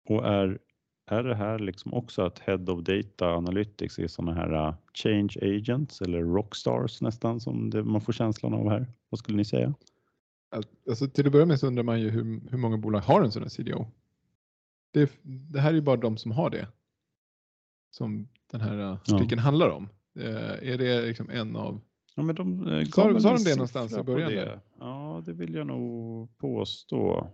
[0.10, 0.60] Och är,
[1.06, 5.34] är det här liksom också att Head of Data Analytics är sådana här uh, change
[5.42, 8.88] agents eller rockstars nästan som det, man får känslan av här?
[9.10, 9.74] Vad skulle ni säga?
[10.90, 13.32] Alltså, till att börja med så undrar man ju hur, hur många bolag har en
[13.32, 13.86] sån här CDO?
[14.92, 16.68] Det, det, här är ju bara de som har det.
[17.92, 19.44] Som den här uh, stycken ja.
[19.44, 19.90] handlar om.
[20.20, 21.82] Uh, är det liksom en av...
[22.16, 24.32] Ja, men de, uh, sa, sa de det någonstans i början?
[24.32, 24.60] Det.
[24.80, 27.32] Ja, det vill jag nog påstå.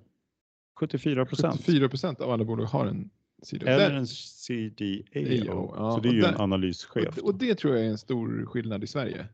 [0.80, 1.58] 74 procent.
[1.58, 3.10] 74 procent av alla bolag har en
[3.44, 3.68] CDO.
[3.68, 5.74] Eller en CDAO.
[5.78, 7.18] Ja, så det är ju där, en analyschef.
[7.18, 9.28] Och, och det tror jag är en stor skillnad i Sverige.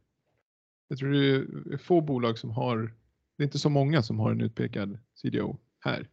[0.87, 2.93] Jag tror det är få bolag som har
[3.37, 6.07] det är inte så många som har en utpekad CDO här.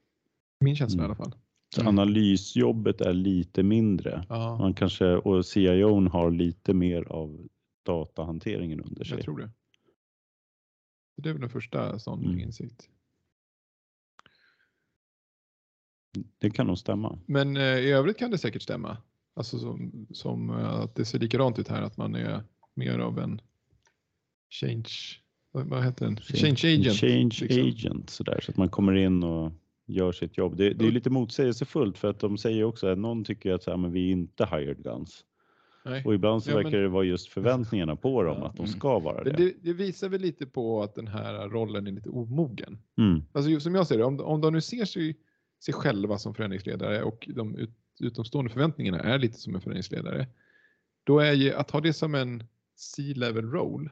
[0.60, 1.04] Min känsla mm.
[1.04, 1.34] i alla fall.
[1.74, 4.26] Så analysjobbet är lite mindre.
[4.28, 4.58] Ja.
[4.58, 7.48] Man kanske, och CIO har lite mer av
[7.82, 9.16] datahanteringen under sig.
[9.16, 9.50] Jag tror det.
[11.16, 12.40] Det är väl den första sån mm.
[12.40, 12.88] insikt.
[16.38, 17.18] Det kan nog stämma.
[17.26, 18.96] Men eh, i övrigt kan det säkert stämma.
[19.34, 22.42] Alltså som, som eh, att det ser likadant ut här, att man är
[22.74, 23.40] mer av en
[24.50, 26.16] change vad heter den?
[26.16, 26.96] Change agent.
[26.96, 27.68] Change liksom.
[27.68, 29.52] agent sådär så att man kommer in och
[29.92, 30.56] gör sitt jobb.
[30.56, 33.70] Det, det är lite motsägelsefullt för att de säger också att någon tycker att så
[33.70, 35.24] här, men vi är inte hired guns.
[35.84, 36.04] Nej.
[36.04, 36.82] Och ibland så ja, verkar men...
[36.82, 39.30] det vara just förväntningarna på dem att de ska vara det.
[39.30, 39.52] det.
[39.62, 39.72] det.
[39.72, 42.78] visar väl lite på att den här rollen är lite omogen.
[42.98, 43.22] Mm.
[43.32, 45.16] Alltså som jag ser det, om, om de nu ser sig,
[45.64, 50.26] sig själva som förändringsledare och de ut, utomstående förväntningarna är lite som en förändringsledare.
[51.04, 52.44] Då är ju att ha det som en
[52.76, 53.90] C-level roll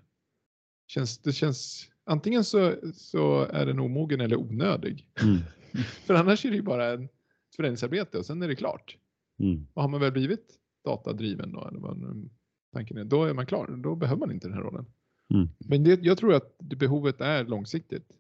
[0.91, 5.09] Känns, det känns, antingen så, så är den omogen eller onödig.
[5.23, 5.39] Mm.
[6.07, 7.11] För annars är det ju bara ett
[7.57, 8.97] förändringsarbete och sen är det klart.
[9.39, 9.67] Mm.
[9.75, 12.31] Och har man väl blivit datadriven då, eller vad
[12.73, 13.67] tanken är, då är man klar.
[13.83, 14.87] Då behöver man inte den här rollen.
[15.35, 15.49] Mm.
[15.59, 18.13] Men det, jag tror att behovet är långsiktigt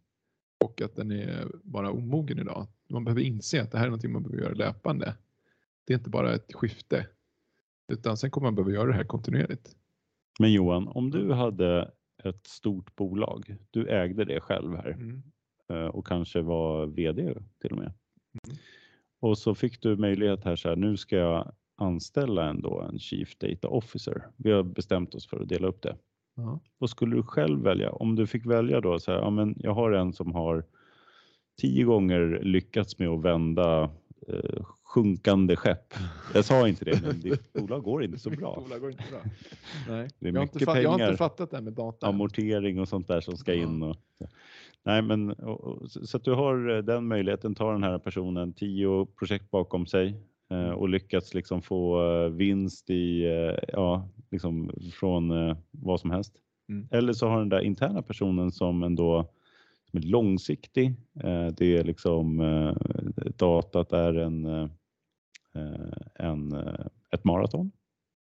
[0.64, 2.66] och att den är bara omogen idag.
[2.90, 5.14] Man behöver inse att det här är någonting man behöver göra löpande.
[5.86, 7.06] Det är inte bara ett skifte.
[7.92, 9.76] Utan sen kommer man behöva göra det här kontinuerligt.
[10.38, 11.90] Men Johan, om du hade
[12.24, 15.22] ett stort bolag, du ägde det själv här Mm.
[15.70, 17.92] Eh, och kanske var VD till och med.
[18.46, 18.59] Mm.
[19.20, 23.37] Och så fick du möjlighet här så här, nu ska jag anställa ändå en Chief
[23.38, 24.26] Data Officer.
[24.37, 25.96] Vi har bestämt oss för att dela upp det.
[26.37, 26.61] Ja.
[26.78, 27.92] Vad skulle du själv välja?
[27.92, 30.64] Om du fick välja då så här, ja men jag har en som har
[31.61, 33.90] tio gånger lyckats med att vända
[34.28, 35.94] eh, sjunkande skepp.
[36.35, 38.64] Jag sa inte det, men ditt bolag går inte så bra.
[38.80, 39.20] Går inte bra.
[39.88, 40.09] Nej.
[40.18, 41.11] Det är jag, har inte mycket fa- jag har pengar.
[41.11, 42.06] inte fattat det här med data.
[42.06, 43.62] amortering och sånt där som ska Ja.
[43.62, 43.83] in.
[43.83, 43.96] Och,
[44.84, 48.52] nej, men och, och, så att du har eh, den möjligheten, tar den här personen
[48.52, 50.16] tio projekt bakom sig
[50.50, 56.10] eh, och lyckats liksom få eh, vinst i, eh, ja, liksom från eh, vad som
[56.10, 56.34] helst.
[56.68, 56.88] Mm.
[56.90, 59.30] Eller så har den där interna personen som ändå
[59.90, 60.86] som är långsiktig.
[61.24, 62.36] Eh, det är liksom
[63.36, 64.46] datat är en,
[66.14, 66.52] en,
[67.10, 67.70] ett maraton.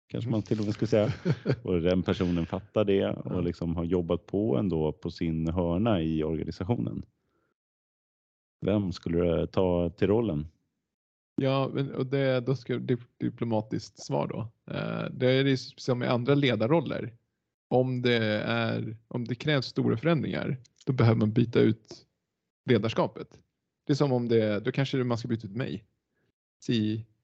[0.09, 1.13] Kanske man till och med skulle säga.
[1.63, 6.25] Och den personen fattar det och liksom har jobbat på ändå på sin hörna i
[6.25, 7.03] organisationen.
[8.61, 10.49] Vem skulle du ta till rollen?
[11.43, 14.73] Ja, men, och det, då ska det diplomatiskt svar då.
[14.75, 17.17] Eh, det är det som i andra ledarroller.
[17.69, 22.07] Om det, är, om det krävs stora förändringar, då behöver man byta ut
[22.65, 23.39] ledarskapet.
[23.87, 25.85] Det är som om det, då kanske man ska byta ut mig.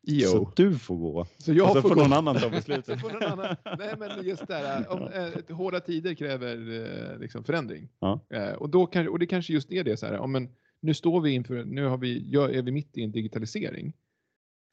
[0.06, 0.28] CEO.
[0.28, 1.26] Så du får gå.
[1.38, 2.02] Så jag och så får får gå.
[2.02, 2.98] någon annan ta beslutet.
[3.78, 7.88] nej men just det här, om, eh, hårda tider kräver eh, liksom förändring.
[7.98, 8.20] Ja.
[8.30, 10.48] Eh, och, då kan, och det kanske just är det så här, ja, men
[10.80, 13.92] nu står vi inför, nu har vi, ja, är vi mitt i en digitalisering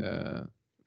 [0.04, 0.40] eh,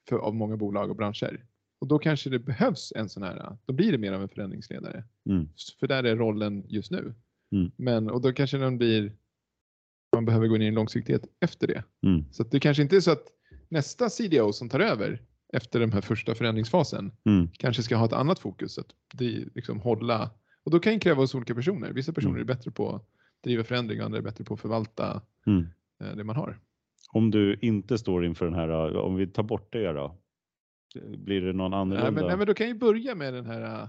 [0.09, 1.45] för, av många bolag och branscher.
[1.79, 5.03] Och då kanske det behövs en sån här, då blir det mer av en förändringsledare.
[5.29, 5.49] Mm.
[5.79, 7.13] För där är rollen just nu.
[7.51, 7.71] Mm.
[7.75, 9.13] Men, och då kanske den blir,
[10.15, 11.83] man behöver gå in i en långsiktighet efter det.
[12.05, 12.25] Mm.
[12.31, 13.27] Så att det kanske inte är så att
[13.73, 15.21] nästa CDO som tar över
[15.53, 17.47] efter den här första förändringsfasen Mm.
[17.53, 18.77] kanske ska ha ett annat fokus.
[18.77, 20.29] Att det, liksom hålla,
[20.63, 21.91] och då kan det kräva hos olika personer.
[21.91, 22.41] Vissa personer Mm.
[22.41, 23.05] är bättre på att
[23.43, 25.67] driva förändring och andra är bättre på att förvalta Mm.
[26.03, 26.59] eh, det man har.
[27.13, 30.17] Om du inte står inför den här, om vi tar bort det då?
[31.17, 32.11] Blir det någon Nej annorlunda?
[32.11, 33.81] men, nej, men då kan jag börja med den här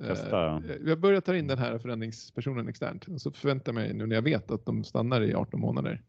[0.00, 0.56] eh, Testa.
[0.56, 4.06] eh, Jag börjar ta in den här förändringspersonen externt och så förväntar jag mig nu
[4.06, 6.02] när jag vet att de stannar i 18 månader.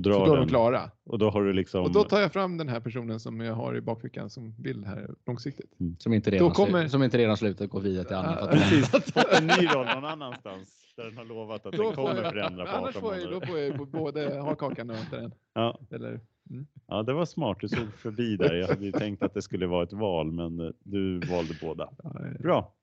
[0.00, 0.90] Då Så drar då är de klara.
[1.04, 1.84] Och då har du liksom.
[1.84, 4.84] Och då tar jag fram den här personen som jag har i bakfickan som vill
[4.84, 5.72] här långsiktigt.
[5.98, 8.38] Som inte redan, Då kommer- som inte redan slutat gå vidare till annat.
[8.40, 11.92] Ja, Precis, fått en ny roll någon annanstans där den har lovat att den Då
[11.92, 14.96] kommer jag, förändra på annars 18 får jag, då får jag både ha kakan och
[14.96, 15.34] äta den.
[15.52, 16.20] Ja, Eller,
[16.86, 17.58] ja, det var smart.
[17.60, 18.54] Du såg förbi där.
[18.54, 21.90] Jag hade ju tänkt att det skulle vara ett val, men eh, du valde båda.
[22.38, 22.74] Bra.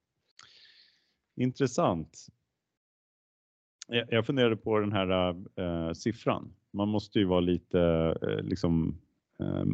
[1.35, 2.27] Intressant.
[4.09, 6.53] Jag, funderade på den här eh, siffran.
[6.73, 7.81] Man måste ju vara lite
[8.21, 8.97] eh, liksom
[9.39, 9.65] eh,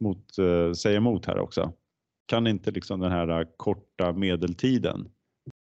[0.00, 1.72] mot, eh, säga emot här också.
[2.26, 5.08] Kan inte liksom den här korta medeltiden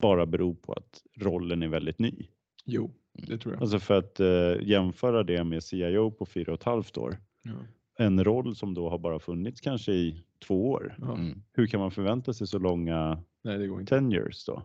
[0.02, 2.26] bara bero på att rollen är väldigt ny?
[2.64, 3.62] jo, det tror jag.
[3.62, 4.20] Alltså för att
[4.62, 7.16] jämföra det med CIO på fyra och ett halvt år.
[7.42, 7.52] Ja.
[7.98, 10.96] En roll som då har bara funnits kanske i två år.
[10.98, 11.14] Ja.
[11.14, 11.42] Mm.
[11.52, 13.94] Hur kan man förvänta sig så långa Nej, det går inte.
[13.94, 14.62] tenures då?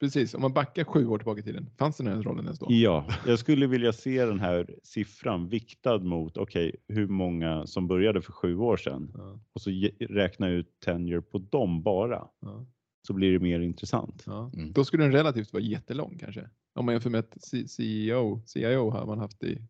[0.00, 2.66] Precis, om man backar sju år tillbaka i tiden, fanns den här rollen ens då?
[2.70, 8.22] Ja, jag skulle vilja se den här siffran viktad mot okej, hur många som började
[8.22, 12.66] för sju år sedan Ja, och så räkna ut tenure på dem bara ja,
[13.06, 14.22] så blir det mer intressant.
[14.26, 14.50] ja.
[14.54, 14.72] Mm.
[14.72, 16.48] Då skulle den relativt vara jättelång kanske.
[16.74, 19.62] Om man jämför med ett CEO, CIO har man haft i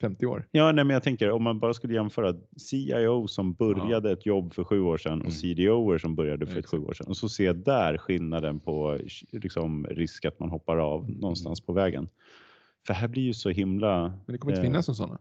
[0.00, 0.46] 50 år.
[0.50, 4.54] Ja, nej, men jag tänker om man bara skulle jämföra CIO som började ett jobb
[4.54, 5.26] för sju år sedan Mm.
[5.26, 8.98] och CDOer som började för ett sju år sedan och så se där skillnaden på
[9.32, 11.14] liksom, risk att man hoppar av Mm.
[11.20, 12.08] någonstans på vägen.
[12.86, 15.18] För här blir ju så himla, Men det kommer inte Eh, finnas som sådana.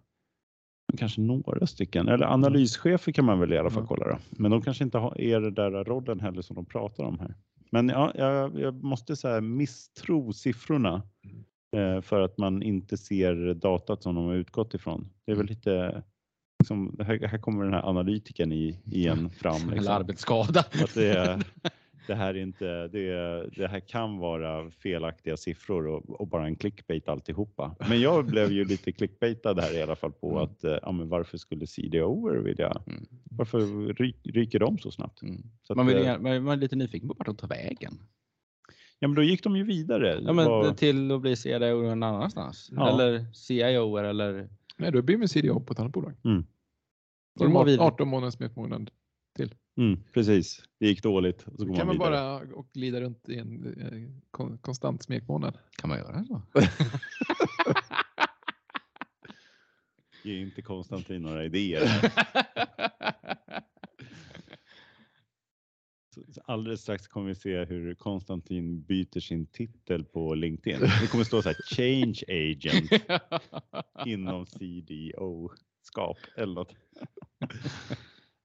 [0.98, 3.88] kanske några stycken, eller analyschefer kan man väl i alla fall Ja.
[3.88, 4.18] kolla då.
[4.30, 7.36] Men de kanske inte har, är det där rollen heller som de pratar om här.
[7.72, 11.44] Men ja, jag, jag måste säga misstro siffrorna Mm.
[11.74, 15.10] Eh, för att man inte ser datat som de har utgått ifrån.
[15.26, 16.04] Det är väl lite,
[16.60, 19.62] liksom, här, här kommer den här analytiken i, igen fram.
[19.62, 19.94] Eller Liksom.
[19.94, 20.60] arbetsskada.
[20.60, 21.40] Att det,
[22.08, 23.14] det, här är inte, det,
[23.56, 27.76] det här kan vara felaktiga siffror och, och bara en clickbait alltihopa.
[27.90, 30.44] Men jag blev ju lite clickbaitad här i alla fall på Mm.
[30.44, 33.06] att eh, ja, men varför skulle CDOer vilja, Mm.
[33.24, 33.60] varför
[33.94, 35.22] ry, ryker de så snabbt?
[35.22, 35.44] Mm.
[35.64, 37.94] Så att, Man, vill, eh, man man är lite nyfiken på vart de tar vägen.
[39.00, 40.20] Ja, men då gick de ju vidare.
[40.26, 42.70] Ja, men Vad- Till att bli CDO någon annanstans.
[42.76, 42.90] Ja.
[42.90, 46.14] Eller CIO eller Nej, då blir man CDO på ett annat bolag.
[46.24, 46.46] Mm.
[47.40, 47.88] Går de vidare.
[47.88, 48.92] 18 månaders smekmånad.
[49.78, 51.48] mm, precis, det gick dåligt.
[51.48, 55.04] Och så går kan man man bara och glida runt i en eh, kon, konstant
[55.04, 55.58] smekmånad.
[55.78, 56.42] kan man göra så?
[60.24, 61.82] Ge inte Konstantin några idéer.
[66.46, 70.80] Alldeles strax kommer vi se hur Konstantin byter sin titel på LinkedIn.
[70.80, 72.92] Det kommer stå så här change agent
[74.06, 76.76] inom CDO-skap eller något.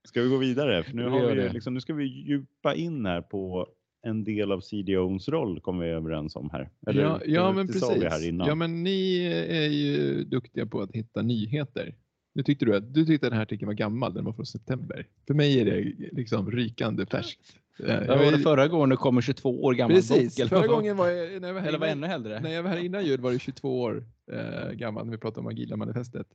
[0.04, 0.82] Ska vi gå vidare?
[0.82, 3.68] För nu, har vi, liksom, nu ska vi djupa in här på
[4.02, 6.70] en del av CDOns roll kommer vi överens om här.
[6.86, 8.28] Eller, ja, ja, men vi här precis.
[8.28, 8.48] innan.
[8.48, 11.94] Ja, men ni är ju duktiga på att hitta nyheter.
[12.38, 14.46] Nu tyckte du att du tyckte att den här artikeln var gammal, den var från
[14.46, 15.06] september.
[15.26, 17.40] För mig är det liksom rykande färskt.
[17.78, 20.38] Eh, Ja, jag var är- det förra gången det kommer 22 år gammal Precis, bok?
[20.40, 22.40] eller förra gången var jag, när jag var här Eller var innan, ännu hellre?
[22.40, 25.40] när jag var här innan jul var det 22 år eh, gammal när vi pratade
[25.40, 26.26] om agila manifestet.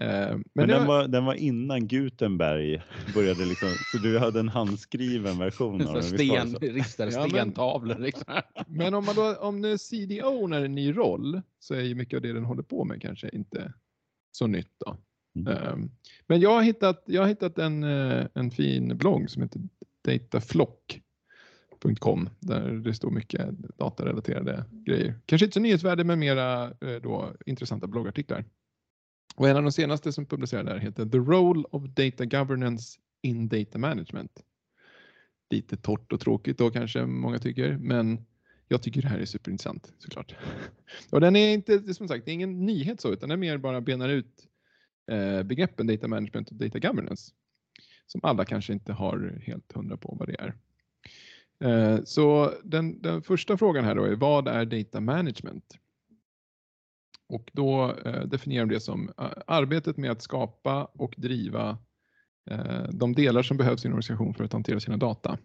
[0.00, 2.82] Eh, men Men den, var, var, den var innan Gutenberg
[3.14, 6.02] började liksom, så du hade en handskriven version av den.
[6.02, 7.98] sten, Ja, men- stentavlor.
[7.98, 8.34] Liksom.
[8.66, 12.16] men om, man då, om nu CDO är en ny roll så är ju mycket
[12.16, 13.72] av det den håller på med kanske inte
[14.32, 14.72] så nytt.
[14.86, 14.96] Då.
[15.36, 15.52] Mm.
[15.52, 15.90] Ehm,
[16.26, 19.60] men jag har hittat, jag har hittat en, eh, en fin blogg som heter
[20.04, 25.14] dataflock.com där det står mycket datarelaterade grejer.
[25.26, 28.44] Kanske inte så nyhetsvärde men mera eh, då, intressanta bloggartiklar.
[29.36, 33.48] Och en av de senaste som publicerade där heter The Role of Data Governance in
[33.48, 34.42] Data Management.
[35.50, 38.24] Lite torrt och tråkigt då kanske många tycker, men
[38.68, 40.34] jag tycker det här är superintressant såklart.
[41.10, 43.58] Och den är inte, som sagt, det är ingen nyhet så, utan den är mer
[43.58, 44.42] bara benar ut eh,
[45.06, 47.32] Eh, begreppen data management och data governance.
[48.06, 50.54] Som alla kanske inte har helt hundra på vad det är.
[51.60, 55.78] Eh, så den, den första frågan här då är vad är data management?
[57.28, 61.78] Och då eh, definierar de det som eh, arbetet med att skapa och driva
[62.50, 65.38] eh, de delar som behövs i en organisation för att hantera sina data.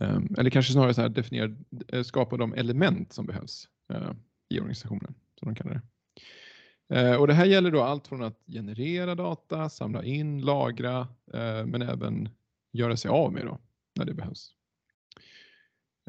[0.00, 1.54] Eh, eller kanske snarare så här definiera,
[1.88, 4.12] eh, skapa de element som behövs eh,
[4.48, 5.82] i organisationen, som de kallar det.
[6.92, 10.98] Eh, Och det här gäller då allt från att generera data, samla in, lagra,
[11.34, 12.28] eh, men även
[12.72, 13.58] göra sig av med då,
[13.94, 14.50] när det behövs.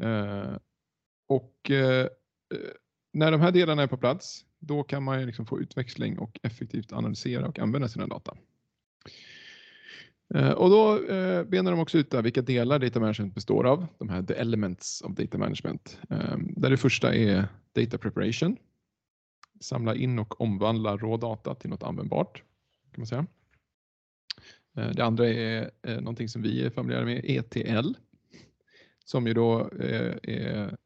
[0.02, 0.56] Eh,
[1.28, 2.08] Och eh, eh
[3.12, 6.40] när de här delarna är på plats, då kan man ju liksom få utväxling och
[6.42, 8.36] effektivt analysera och använda sina data.
[10.34, 13.86] Eh, och då eh, benar de också ut där vilka delar data management består av,
[13.98, 15.98] de här the elements of data management.
[16.38, 18.56] Där det första är data preparation,
[19.60, 22.42] samla in och omvandla rådata till något användbart.
[22.90, 23.26] kan man säga.
[24.76, 27.92] Eh, det andra är eh, någonting som vi är familjära med, ETL,
[29.04, 30.76] som ju då eh, är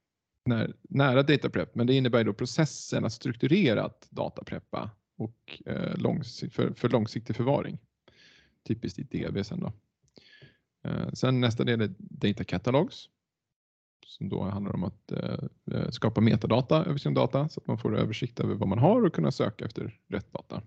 [0.88, 5.62] nära data prep, men det innebär då processen att strukturerat datapreppa och
[6.50, 7.78] för, långsiktig förvaring.
[8.68, 9.72] Typiskt i DB sen då.
[11.12, 13.08] Sen nästa del är data catalogs
[14.08, 15.38] som då handlar om att eh,
[15.72, 19.04] eh skapa metadata över sin data så att man får översikt över vad man har
[19.04, 20.62] och kunna söka efter rätt data.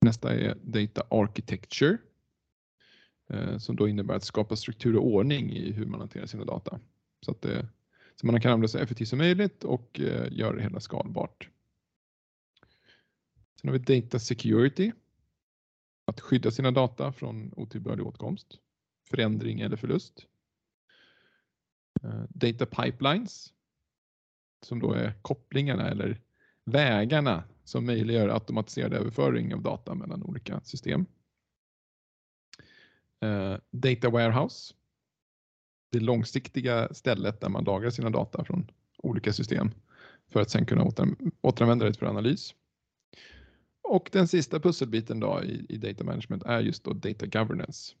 [0.00, 1.98] Nästa är data architecture
[3.30, 6.80] eh, som då innebär att skapa struktur och ordning i hur man hanterar sina data
[7.20, 7.68] så att det,
[8.16, 11.48] så man kan använda så effektivt som möjligt och eh, göra det hela skalbart.
[13.60, 14.92] Sen har vi data security.
[16.04, 18.58] Att skydda sina data från otillbörlig åtkomst,
[19.10, 20.26] förändring eller förlust.
[22.04, 23.52] Eh, data pipelines
[24.62, 26.20] som då är kopplingarna eller
[26.64, 31.06] vägarna som möjliggör automatiserad överföring av data mellan olika system.
[33.20, 34.74] Eh, data warehouse.
[35.92, 39.70] Det långsiktiga stället där man lagrar sina data från olika system
[40.28, 40.84] för att sen kunna
[41.40, 42.54] återanvända det för analys.
[43.82, 47.94] Och den sista pusselbiten då i, i data management är just då data governance.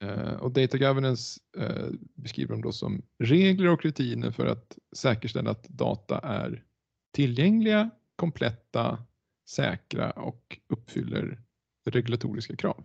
[0.00, 5.50] Eh, och data governance eh, beskriver de då som regler och rutiner för att säkerställa
[5.50, 6.64] att data är
[7.12, 9.04] tillgängliga, kompletta,
[9.48, 11.42] säkra och uppfyller
[11.84, 12.84] regulatoriska krav.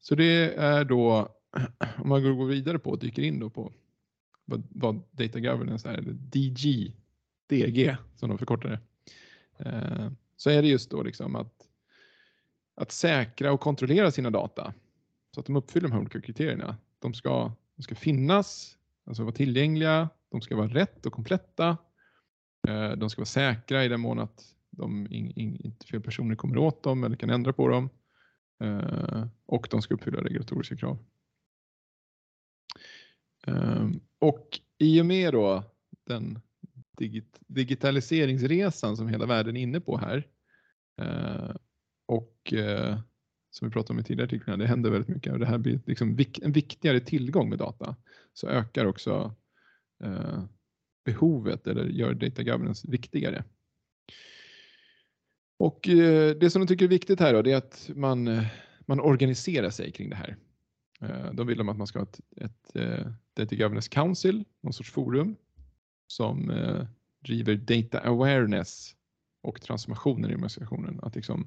[0.00, 1.28] Så det är då,
[1.98, 3.72] om man går vidare på och dyker in då på
[4.44, 6.92] vad, vad data governance är, eller DG,
[7.48, 8.80] DG som de förkortar det,
[9.64, 11.68] eh, så är det just då liksom att,
[12.74, 14.74] att säkra och kontrollera sina data
[15.38, 16.76] så att de uppfyller de här olika kriterierna.
[16.98, 21.78] De ska, de ska finnas, alltså vara tillgängliga, de ska vara rätt och kompletta,
[22.68, 26.34] eh, de ska vara säkra i den mån att de, in, in, inte fel personer
[26.34, 27.90] kommer åt dem eller kan ändra på dem
[28.60, 30.98] eh, och de ska uppfylla regulatoriska krav.
[33.46, 35.64] Ehm, och i och med då
[36.06, 36.40] den
[36.96, 40.26] digit, digitaliseringsresan som hela världen är inne på här
[41.00, 41.56] eh,
[42.06, 42.52] och
[43.58, 45.80] som vi pratade om i tidigare artiklarna, det händer väldigt mycket och det här blir
[45.86, 47.96] liksom vik, en viktigare tillgång med data
[48.34, 49.34] så ökar också
[50.04, 50.44] eh,
[51.04, 53.44] behovet eller gör data governance viktigare.
[55.58, 58.40] Och eh, det som de tycker är viktigt här då, det är att man,
[58.86, 60.36] man organiserar sig kring det här.
[61.00, 64.72] Eh, då vill de att man ska ha ett, ett eh, Data Governance Council, någon
[64.72, 65.36] sorts forum
[66.06, 66.86] som eh,
[67.20, 68.94] driver data awareness
[69.42, 71.00] och transformationer i organisationen.
[71.02, 71.46] Att liksom,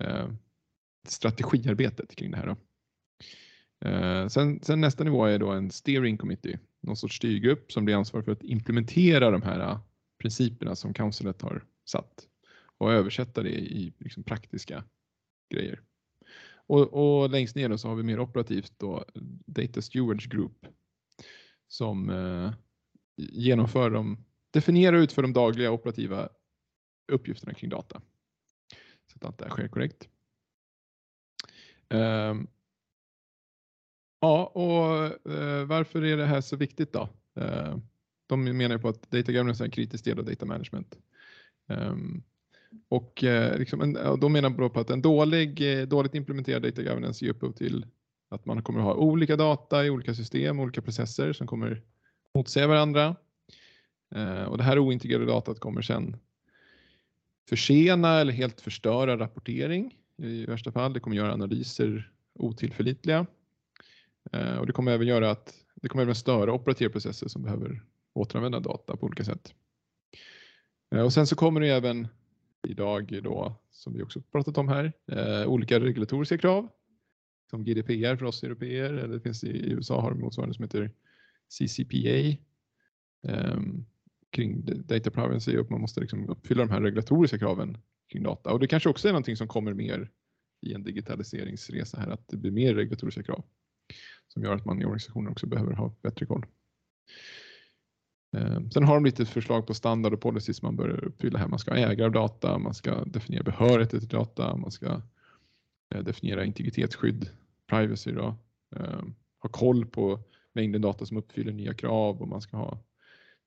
[0.00, 0.28] eh,
[1.10, 2.46] strategiarbetet kring det här.
[2.46, 2.56] Då.
[3.88, 7.94] Eh, sen, sen nästa nivå är då en steering committee, någon sorts styrgrupp som blir
[7.94, 9.80] ansvarig för att implementera de här eh,
[10.18, 12.28] principerna som councilet har satt
[12.78, 14.84] och översätta det i liksom praktiska
[15.54, 15.82] grejer.
[16.68, 19.04] Och, och längst ner då så har vi mer operativt då
[19.46, 20.66] Data Stewards Group
[21.68, 22.52] som eh,
[23.16, 26.28] genomför de, definierar ut för de dagliga operativa
[27.12, 28.02] uppgifterna kring data.
[29.06, 30.08] Så att allt det här sker korrekt.
[31.88, 32.46] Ehm,
[34.20, 37.08] ja, och eh, varför är det här så viktigt då?
[37.36, 37.76] Eh,
[38.26, 40.98] de menar ju på att data governance är en kritisk del av data management.
[41.68, 42.22] Ehm,
[42.88, 46.82] och eh, liksom en, och de menar på att en dålig, eh, dåligt implementerad data
[46.82, 47.86] governance ger upphov till
[48.28, 51.82] att man kommer att ha olika data i olika system, olika processer som kommer
[52.34, 53.16] motsäga varandra.
[54.14, 56.16] Eh, och det här ointegrerade datat kommer sen
[57.48, 60.92] försena eller helt förstöra rapportering i värsta fall.
[60.92, 63.26] Det kommer göra analyser otillförlitliga.
[64.32, 67.82] Eh, och det kommer även göra att det kommer även störa operativa processer som behöver
[68.12, 69.54] återanvända data på olika sätt.
[70.94, 72.08] Eh, och sen så kommer det även
[72.68, 76.68] idag då, som vi också pratat om här, eh, olika regulatoriska krav
[77.50, 80.90] som GDPR för oss europeer eller det finns i, USA har de motsvarande som heter
[81.48, 82.38] CCPA
[83.28, 83.84] ehm,
[84.30, 87.78] kring data privacy och man måste liksom uppfylla de här regulatoriska kraven
[88.08, 90.10] kring data och det kanske också är någonting som kommer mer
[90.60, 93.44] i en digitaliseringsresa här att det blir mer regulatoriska krav
[94.28, 96.46] som gör att man i organisationen också behöver ha bättre koll.
[98.36, 101.48] Ehm, sen har de lite förslag på standard och policies man bör uppfylla här.
[101.48, 105.02] Man ska ha ägare av data, man ska definiera behörighet till data, man ska
[105.94, 107.30] eh, definiera integritetsskydd,
[107.66, 108.36] privacy då,
[108.76, 110.20] ehm, ha koll på
[110.52, 112.78] mängden data som uppfyller nya krav och man ska ha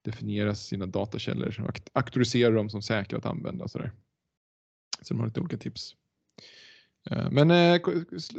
[0.02, 3.92] definiera sina datakällor, auktorisera dem som säkra att använda och sådär.
[5.02, 5.96] Så de har lite olika tips.
[7.12, 7.82] Eh, Men eh,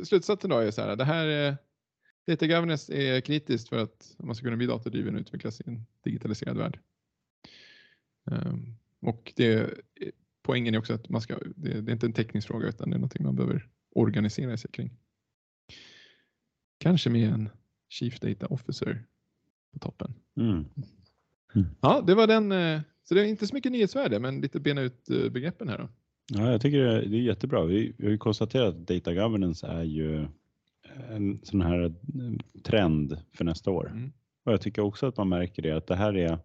[0.05, 1.57] slutsatsen då är så här, det här är
[2.27, 5.87] Data governance är kritiskt för att man ska kunna bli datadriven och utvecklas i en
[6.05, 6.79] digitaliserad värld.
[8.31, 9.75] Ehm, Och det,
[10.43, 12.97] poängen är också att man ska, det, det är inte en teknisk fråga utan det
[12.97, 14.97] är någonting man behöver organisera sig kring.
[16.79, 17.49] Kanske med en
[17.89, 19.05] Chief Data Officer
[19.73, 20.15] på toppen.
[20.37, 20.65] Mm.
[21.81, 22.53] Ja, det var den.
[22.53, 25.79] eh, Så det är inte så mycket nyhetsvärde, men lite bena ut eh, begreppen här
[25.79, 25.89] då.
[26.33, 27.65] Ja, jag tycker det är, jättebra.
[27.65, 30.27] Vi, vi har ju konstaterat att data governance är ju
[31.11, 31.93] en sån här eh,
[32.63, 33.91] trend för nästa år.
[33.91, 34.13] Mm.
[34.45, 36.39] Och jag tycker också att man märker det att det här är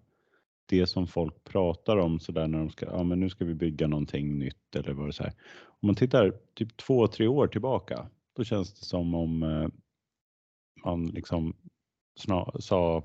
[0.65, 3.53] det som folk pratar om så där när de ska, ja men nu ska vi
[3.53, 5.33] bygga någonting nytt eller vad det är.
[5.63, 9.67] Om man tittar typ två, tre år tillbaka, då känns det som om eh,
[10.85, 11.55] man liksom
[12.19, 13.03] snar, sa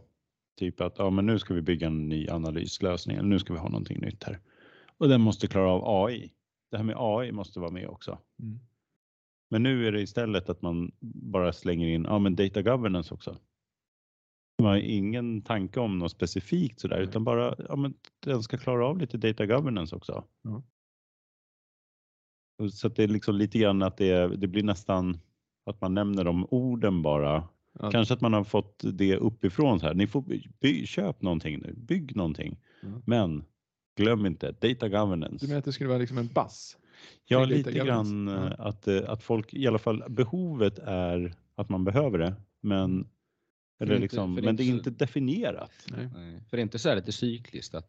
[0.58, 3.58] typ att ja men nu ska vi bygga en ny analyslösning eller nu ska vi
[3.58, 4.38] ha någonting nytt här.
[4.98, 6.32] Och den måste klara av AI.
[6.70, 8.18] Det här med AI måste vara med också.
[8.42, 8.60] Mm.
[9.50, 13.36] Men nu är det istället att man bara slänger in ja, men data governance också.
[14.62, 17.04] Man har ingen tanke om något specifikt sådär Nej.
[17.04, 20.24] utan bara ja, men den ska klara av lite data governance också.
[22.58, 25.18] Och Så att det är liksom lite grann att det, det blir nästan
[25.66, 27.48] att man nämner de orden bara.
[27.78, 27.90] Ja.
[27.90, 29.94] Kanske att man har fått det uppifrån så här.
[29.94, 30.24] Ni får
[30.60, 32.58] by, köp någonting nu, bygg någonting.
[32.82, 32.88] Ja.
[33.06, 33.44] Men
[34.00, 35.36] glöm inte data governance.
[35.46, 36.76] Du menar att det skulle vara liksom en bass?
[37.24, 41.84] Ja, lite grann eh, att, eh, att folk, i alla fall behovet är att man
[41.84, 43.08] behöver det, men,
[43.80, 45.72] eller inte- liksom, för det är men det är inte så- definierat.
[45.90, 46.08] Nej.
[46.14, 47.88] Nej, För det är inte så här lite cykliskt att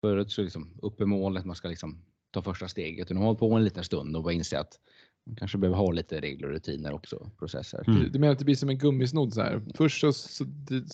[0.00, 1.98] förut så liksom upp i målet, man ska liksom
[2.30, 4.58] ta första steget och nu har man hållit på en liten stund och bara inse
[4.60, 4.80] att
[5.26, 7.84] man kanske behöver ha lite regler och rutiner också, processer.
[7.88, 8.02] Mm.
[8.02, 9.62] Du, du menar att det blir som en gummisnodd så här?
[9.74, 10.44] Först så, så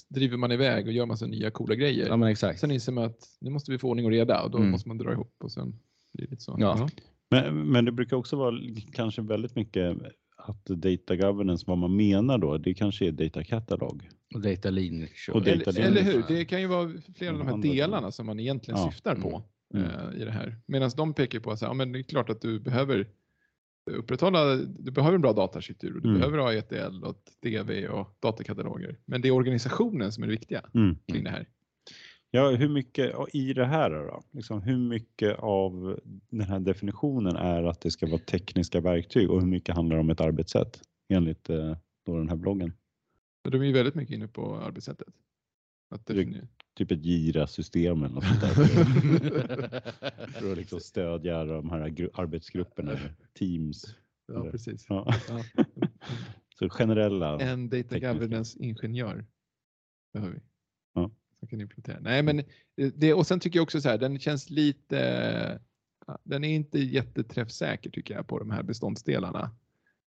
[0.09, 2.07] driver man iväg och gör massa nya coola grejer.
[2.09, 2.61] Ja men exakt.
[2.61, 4.70] Sen inser man att nu måste vi få ordning och reda och då Mm.
[4.70, 5.70] måste man dra ihop och sen
[6.14, 6.57] blir det lite så.
[6.61, 6.89] Ja.
[7.31, 8.55] Men, men det brukar också vara
[8.93, 9.97] kanske väldigt mycket
[10.37, 14.09] att data governance, vad man menar då, det kanske är data catalog.
[14.35, 15.31] Och data lineage.
[15.33, 16.24] Och data Eller, eller hur?
[16.28, 18.91] Det kan ju vara flera av de här delarna som man egentligen Ja.
[18.93, 19.43] syftar på
[19.74, 19.87] Mm.
[19.87, 20.57] eh, i det här.
[20.66, 23.09] Medan de pekar på att ja, men det är klart att du behöver
[23.91, 26.20] upprätthålla, du behöver en bra dataarkitektur och du Mm.
[26.20, 28.97] behöver ha ETL och DV och datakataloger.
[29.05, 30.97] Men det är organisationen som är det viktiga Mm.
[31.12, 31.47] kring det här.
[32.31, 34.22] Ja, hur mycket i det här då?
[34.31, 39.41] Liksom, hur mycket av den här definitionen är att det ska vara tekniska verktyg och
[39.41, 41.76] hur mycket handlar om ett arbetssätt enligt eh,
[42.07, 42.72] då den här bloggen?
[43.51, 45.09] De är ju väldigt mycket inne på arbetssättet.
[45.95, 46.47] Att definiera.
[46.81, 48.55] Typ ett gira-system eller något sånt där.
[50.41, 52.99] För, att liksom stödja de här gru- arbetsgrupperna,
[53.39, 53.95] teams.
[54.26, 54.87] Ja, precis.
[54.89, 55.14] Ja.
[55.28, 55.64] Ja.
[56.59, 57.41] Så generella.
[57.41, 58.12] En data tekniska.
[58.12, 59.26] governance-ingenjör
[60.12, 60.41] behöver vi.
[60.95, 61.11] Ja.
[61.39, 62.01] Som kan implementera.
[62.01, 65.61] Nej, men eh, det, och sen tycker jag också så här, den känns lite,
[66.24, 69.51] den är inte jätteträffsäker tycker jag på de här beståndsdelarna.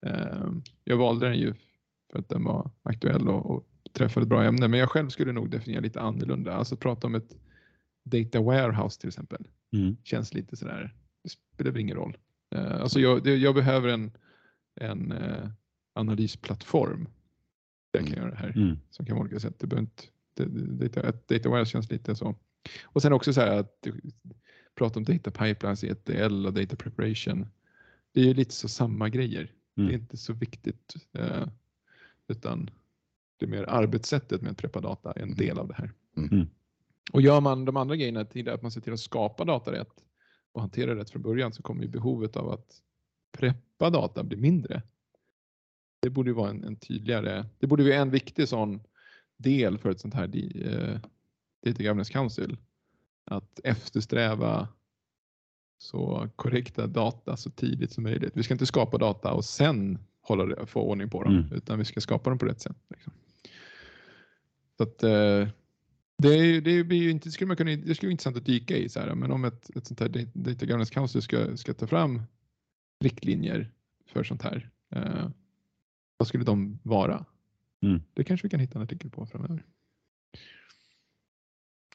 [0.06, 1.54] Ehm, Jag valde den ju
[2.12, 5.32] för att den var aktuell och, och träffade ett bra ämne, men jag själv skulle
[5.32, 6.52] nog definiera lite annorlunda.
[6.54, 7.36] Alltså prata om ett
[8.04, 9.46] data warehouse till exempel.
[9.72, 9.96] Mm.
[10.04, 12.16] Känns lite sådär, det spelar ingen roll.
[12.54, 14.12] Eh, Alltså jag, det- jag behöver en,
[14.80, 15.48] en eh,
[15.92, 17.08] analysplattform.
[17.92, 18.76] där Jag kan göra det här Mm.
[18.90, 19.58] som kan vara olika sätt.
[19.58, 20.02] Det behöver inte,
[20.34, 22.34] det, data, data warehouse känns lite så.
[22.84, 23.86] Och sen också så här att
[24.74, 27.46] prata om data pipelines, ETL och data preparation.
[28.12, 29.52] Det är ju lite så samma grejer.
[29.74, 30.00] Det är Mm.
[30.00, 30.94] inte så viktigt.
[31.12, 31.48] Eh,
[32.28, 32.70] utan
[33.46, 35.92] det är mer arbetssättet med att preppa data är en del av det här.
[36.16, 36.46] Mm.
[37.12, 40.04] Och gör man de andra grejerna till att man ser till att skapa data rätt
[40.52, 42.82] och hantera rätt från början så kommer ju behovet av att
[43.32, 44.82] preppa data bli mindre.
[46.00, 48.80] Det borde ju vara en, en tydligare, det borde vara en viktig sån
[49.36, 51.00] del för ett sånt här eh,
[51.66, 52.56] Data Governance Council.
[53.24, 54.68] Att eftersträva
[55.78, 58.36] så korrekta data så tidigt som möjligt.
[58.36, 61.52] Vi ska inte skapa data och sen hålla det, få ordning på dem, Mm.
[61.52, 62.76] utan vi ska skapa dem på rätt sätt.
[62.88, 63.12] Liksom.
[64.76, 65.48] Så att, eh,
[66.18, 68.76] det, är, det blir ju inte, skulle man kunna, det skulle vara intressant att dyka
[68.76, 71.86] i, så här, men om ett, ett sånt här Data- Governance Council ska, ska ta
[71.86, 72.22] fram
[73.04, 73.70] riktlinjer
[74.06, 75.30] för sånt här, eh,
[76.16, 77.24] vad skulle de vara?
[77.82, 78.00] Mm.
[78.14, 79.64] Det kanske vi kan hitta en artikel på framöver.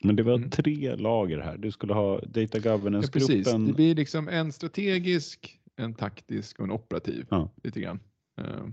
[0.01, 0.49] Men det var Mm.
[0.49, 1.57] tre lager här.
[1.57, 2.71] Du skulle ha Data Ja.
[2.77, 3.65] Governance-gruppen.
[3.67, 7.25] Det blir liksom en strategisk, en taktisk och en operativ.
[7.29, 7.49] Ja.
[7.63, 7.99] Lite grann.
[8.37, 8.65] Eh,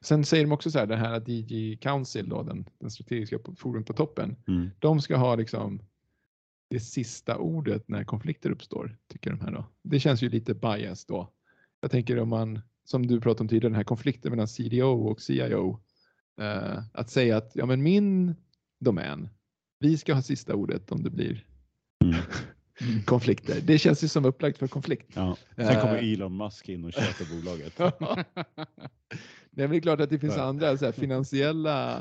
[0.00, 3.84] Sen säger de också så här, den här DG Council, då, den, den strategiska forum
[3.84, 4.70] på toppen, Mm.
[4.78, 5.82] de ska ha liksom
[6.70, 9.64] det sista ordet när konflikter uppstår, tycker de här då.
[9.82, 11.32] Det känns ju lite bias då.
[11.80, 15.20] Jag tänker om man, som du pratade om tidigare, den här konflikten mellan CDO och
[15.20, 15.80] CIO.
[16.40, 18.34] eh, att säga att ja, men min
[18.80, 19.28] domän,
[19.78, 21.46] vi ska ha sista ordet om det blir
[22.04, 22.16] Mm.
[23.04, 23.60] konflikter.
[23.64, 25.10] Det känns ju som upplagt för konflikt.
[25.14, 25.36] Ja.
[25.56, 26.12] Sen kommer Eh.
[26.12, 27.78] Elon Musk in och köper bolaget.
[29.50, 31.98] Det är klart att det finns andra så här, finansiella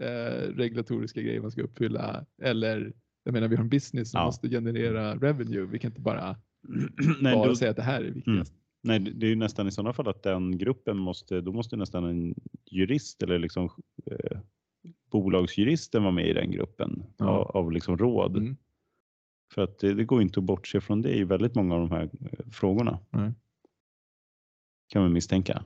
[0.00, 2.26] eh, regulatoriska grejer man ska uppfylla.
[2.42, 2.92] Eller
[3.24, 4.24] jag menar, vi har en business som Ja.
[4.24, 5.66] måste generera revenue.
[5.66, 6.36] Vi kan inte bara,
[7.20, 8.54] Nej, bara då, säga att det här är viktigast.
[8.82, 12.04] nej, det är ju nästan i sådana fall att den gruppen måste, då måste nästan
[12.04, 12.34] en
[12.70, 13.68] jurist eller liksom
[14.06, 14.38] eh,
[15.10, 17.26] bolagsjuristen vara med i den gruppen Ja.
[17.28, 18.36] av, av liksom råd.
[18.36, 18.56] Mm.
[19.54, 21.90] För att det, det går inte att bortse från det i väldigt många av de
[21.90, 22.98] här eh, frågorna.
[23.10, 23.32] Nej.
[24.88, 25.64] Kan man misstänka.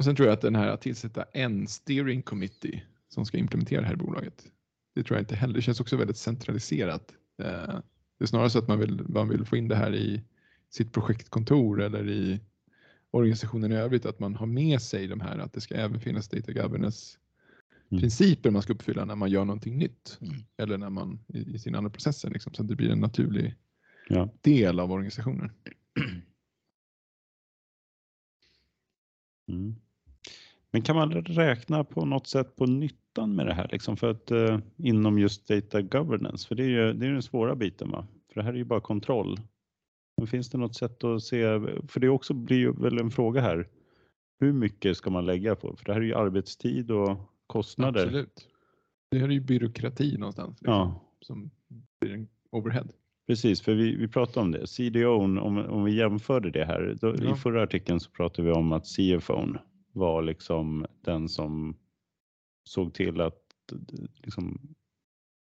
[0.00, 3.80] Och sen tror jag att den här att tillsätta en steering committee som ska implementera
[3.80, 4.52] det här bolaget.
[4.94, 5.54] Det tror jag inte heller.
[5.54, 7.12] Det känns också väldigt centraliserat.
[7.42, 7.78] Eh,
[8.18, 10.22] det är snarare så att man vill, man vill få in det här i
[10.70, 12.40] sitt projektkontor eller i
[13.10, 16.28] organisationen i övrigt, att man har med sig de här, att det ska även finnas
[16.28, 17.16] data governance
[17.92, 18.00] Mm.
[18.00, 20.34] principer man ska uppfylla när man gör någonting nytt Mm.
[20.56, 23.54] eller när man i, i sina andra processer, liksom, så att det blir en naturlig
[24.08, 24.28] Ja.
[24.40, 25.52] del av organisationen.
[29.48, 29.74] Mm.
[30.72, 34.30] Men kan man räkna på något sätt på nyttan med det här liksom för att
[34.30, 36.48] eh, inom just data governance?
[36.48, 38.06] För det är ju det är den svåra biten va?
[38.28, 39.36] För det här är ju bara kontroll.
[40.16, 41.42] Men finns det något sätt att se?
[41.88, 43.68] För det också blir ju väl en fråga här.
[44.40, 45.76] Hur mycket ska man lägga på?
[45.76, 48.02] För det här är ju arbetstid och kostnader.
[48.06, 48.48] Absolut.
[49.10, 51.50] Det här är ju byråkrati någonstans liksom, Ja, som
[52.00, 52.86] blir en overhead.
[53.26, 53.60] precis.
[53.62, 54.66] För vi, vi pratade om det.
[54.66, 56.96] CDO, om, om vi jämförde det här.
[57.00, 57.32] Då, Ja.
[57.32, 59.46] I förra artikeln så pratade vi om att CFO
[59.92, 61.76] var liksom den som
[62.64, 63.42] såg till att
[64.16, 64.74] liksom,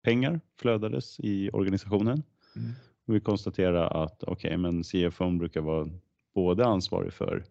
[0.02, 2.22] pengar flödades i organisationen.
[2.56, 2.70] Mm.
[3.06, 5.90] Och vi konstaterar att okej, men CFO brukar vara
[6.34, 7.44] både ansvarig för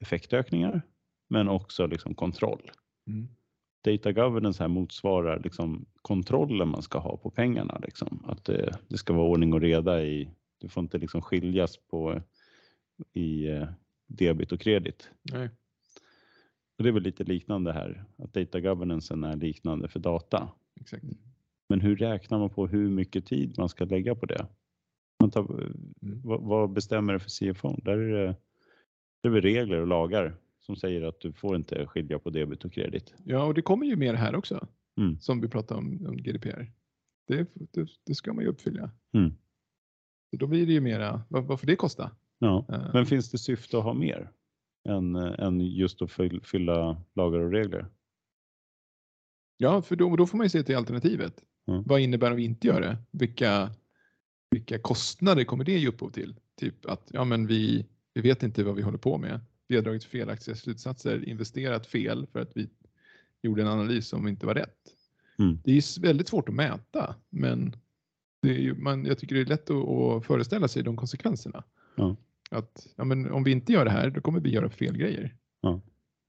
[0.00, 0.82] effektökningar
[1.28, 2.70] men också liksom kontroll.
[3.06, 3.28] Mm.
[3.84, 7.78] Data governance här motsvarar liksom kontrollen man ska ha på pengarna.
[7.82, 8.24] Liksom.
[8.28, 10.30] Att det, det ska vara ordning och reda i,
[10.60, 12.22] det får inte liksom skiljas på
[13.12, 13.68] i eh,
[14.06, 15.10] debit och kredit.
[15.32, 15.50] Nej.
[16.78, 20.48] Och det är väl lite liknande här, att data governance är liknande för data.
[20.80, 21.04] Exakt.
[21.68, 24.46] Men hur räknar man på hur mycket tid man ska lägga på det?
[25.20, 25.42] Man tar,
[26.02, 26.20] Mm.
[26.24, 27.76] vad, vad bestämmer det för CFO?
[27.82, 28.36] Där är det,
[29.22, 32.64] det är väl regler och lagar som säger att du får inte skilja på debit
[32.64, 33.14] och kredit.
[33.24, 34.66] Ja, och det kommer ju mer här också,
[34.98, 35.18] Mm.
[35.20, 36.72] som vi pratade om, om GDPR.
[37.26, 38.90] Det, det, det ska man ju uppfylla.
[39.14, 39.30] Mm.
[40.30, 42.10] Så då blir det ju mera, vad, vad får det kosta?
[42.38, 42.66] Ja.
[42.68, 44.30] Eh, Men finns det syfte att ha mer
[44.86, 47.86] än, än just att fyll- fylla lagar och regler?
[49.56, 51.44] Ja, för då, då får man ju se till alternativet.
[51.66, 51.82] Mm.
[51.86, 52.96] Vad innebär om vi inte gör det?
[53.10, 53.70] Vilka,
[54.50, 56.36] vilka kostnader kommer det ge upphov till?
[56.56, 59.40] Typ att ja, men vi, vi vet inte vad vi håller på med.
[59.68, 62.68] Vi har dragit felaktiga slutsatser, investerat fel för att vi
[63.42, 64.78] gjorde en analys som inte var rätt.
[65.38, 65.58] Mm.
[65.64, 67.76] Det är ju väldigt svårt att mäta, men
[68.42, 71.64] det är ju, man, jag tycker det är lätt att, att föreställa sig de konsekvenserna.
[71.94, 72.16] Ja.
[72.50, 75.34] Att ja, men om vi inte gör det här, då kommer vi göra fel grejer.
[75.60, 75.80] Ja.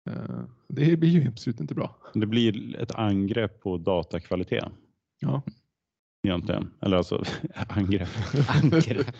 [0.10, 1.98] Eh, Det blir ju absolut inte bra.
[2.14, 4.66] Det blir ett angrepp på datakvalitet
[5.20, 5.42] Ja.
[6.28, 6.72] egentligen.
[6.82, 7.24] Eller alltså
[7.68, 8.10] angrepp.
[8.64, 9.16] Angrepp.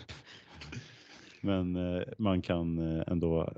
[1.40, 3.52] Men eh, man kan eh, ändå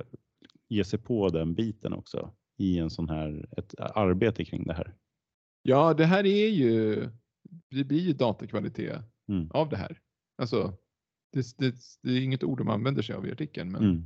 [0.69, 4.95] ge sig på den biten också i en sån här, ett arbete kring det här.
[5.63, 6.95] Ja, det här är ju,
[7.71, 9.51] det blir ju datakvalitet Mm.
[9.51, 9.99] av det här.
[10.43, 10.75] Alltså,
[11.33, 14.05] det, det, det är inget ord de använder sig av i artikeln, men Mm.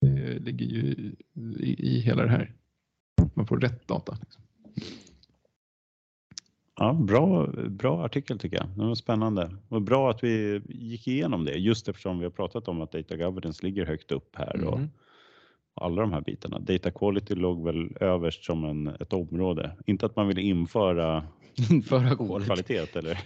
[0.00, 1.16] det ligger ju i,
[1.60, 2.54] i, i hela det här.
[3.34, 4.18] Man får rätt data.
[4.20, 4.42] Liksom.
[6.76, 8.68] Ja, bra, bra artikel tycker jag.
[8.68, 12.68] Det var spännande och bra att vi gick igenom det just eftersom vi har pratat
[12.68, 14.90] om att data governance ligger högt upp här och Mhm.
[15.74, 16.58] alla de här bitarna.
[16.58, 19.76] Data quality låg väl överst som en, ett område.
[19.86, 21.26] Inte att man ville införa
[21.70, 22.42] Införa quality.
[22.42, 23.20] okvalitet eller?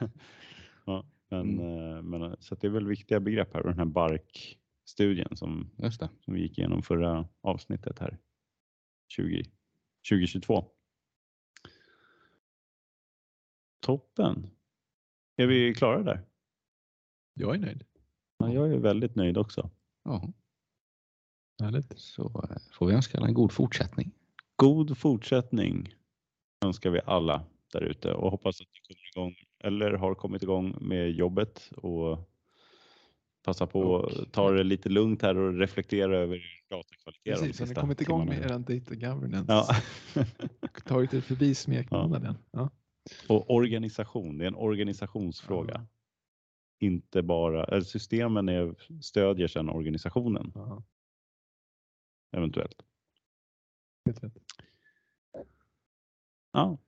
[0.84, 3.84] ja, men, eh, men så att det är väl viktiga begrepp här och den här
[3.84, 5.70] BARC-studien som,
[6.20, 8.18] som vi gick igenom förra avsnittet här
[9.08, 9.44] 20,
[10.10, 10.64] 2022.
[13.80, 14.50] Toppen.
[15.36, 16.24] Är vi klara där?
[17.34, 17.84] Jag är nöjd.
[18.38, 19.70] Ja, jag är väldigt nöjd också.
[20.04, 20.32] Ja,
[21.62, 21.98] Härligt.
[21.98, 24.12] så eh, får vi önska alla en god fortsättning.
[24.56, 25.94] God fortsättning
[26.64, 30.76] önskar vi alla där ute och hoppas att ni kommer igång eller har kommit igång
[30.80, 32.18] med jobbet och
[33.44, 37.40] passa på Och- att ta det lite lugnt här och reflektera över datakvalitet.
[37.40, 39.52] Precis, har ni kommit igång med er data governance?
[39.52, 40.24] Ja.
[40.84, 42.34] Tagit er förbi smekmånaden?
[42.50, 42.70] Ja.
[43.28, 45.74] och organisation, det är en organisationsfråga.
[45.74, 45.86] Ja.
[46.86, 50.82] Inte bara, eller systemen är, stödjer sedan organisationen Ja.
[52.32, 52.82] eventuellt.
[56.52, 56.78] Ja.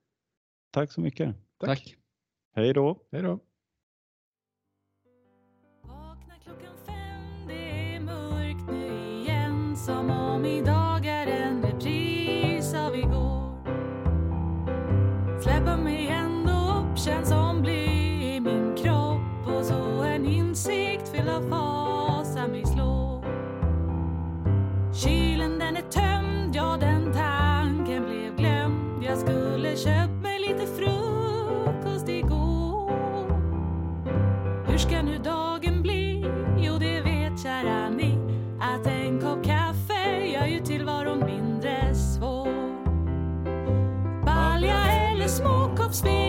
[0.71, 1.35] Tack så mycket.
[1.57, 1.95] Tack.
[2.59, 2.97] Hej då.
[3.11, 3.39] Hej då.
[5.81, 10.78] Vakna klockan fem, det är mörkt nu igen Som om idag
[45.89, 46.28] helps me.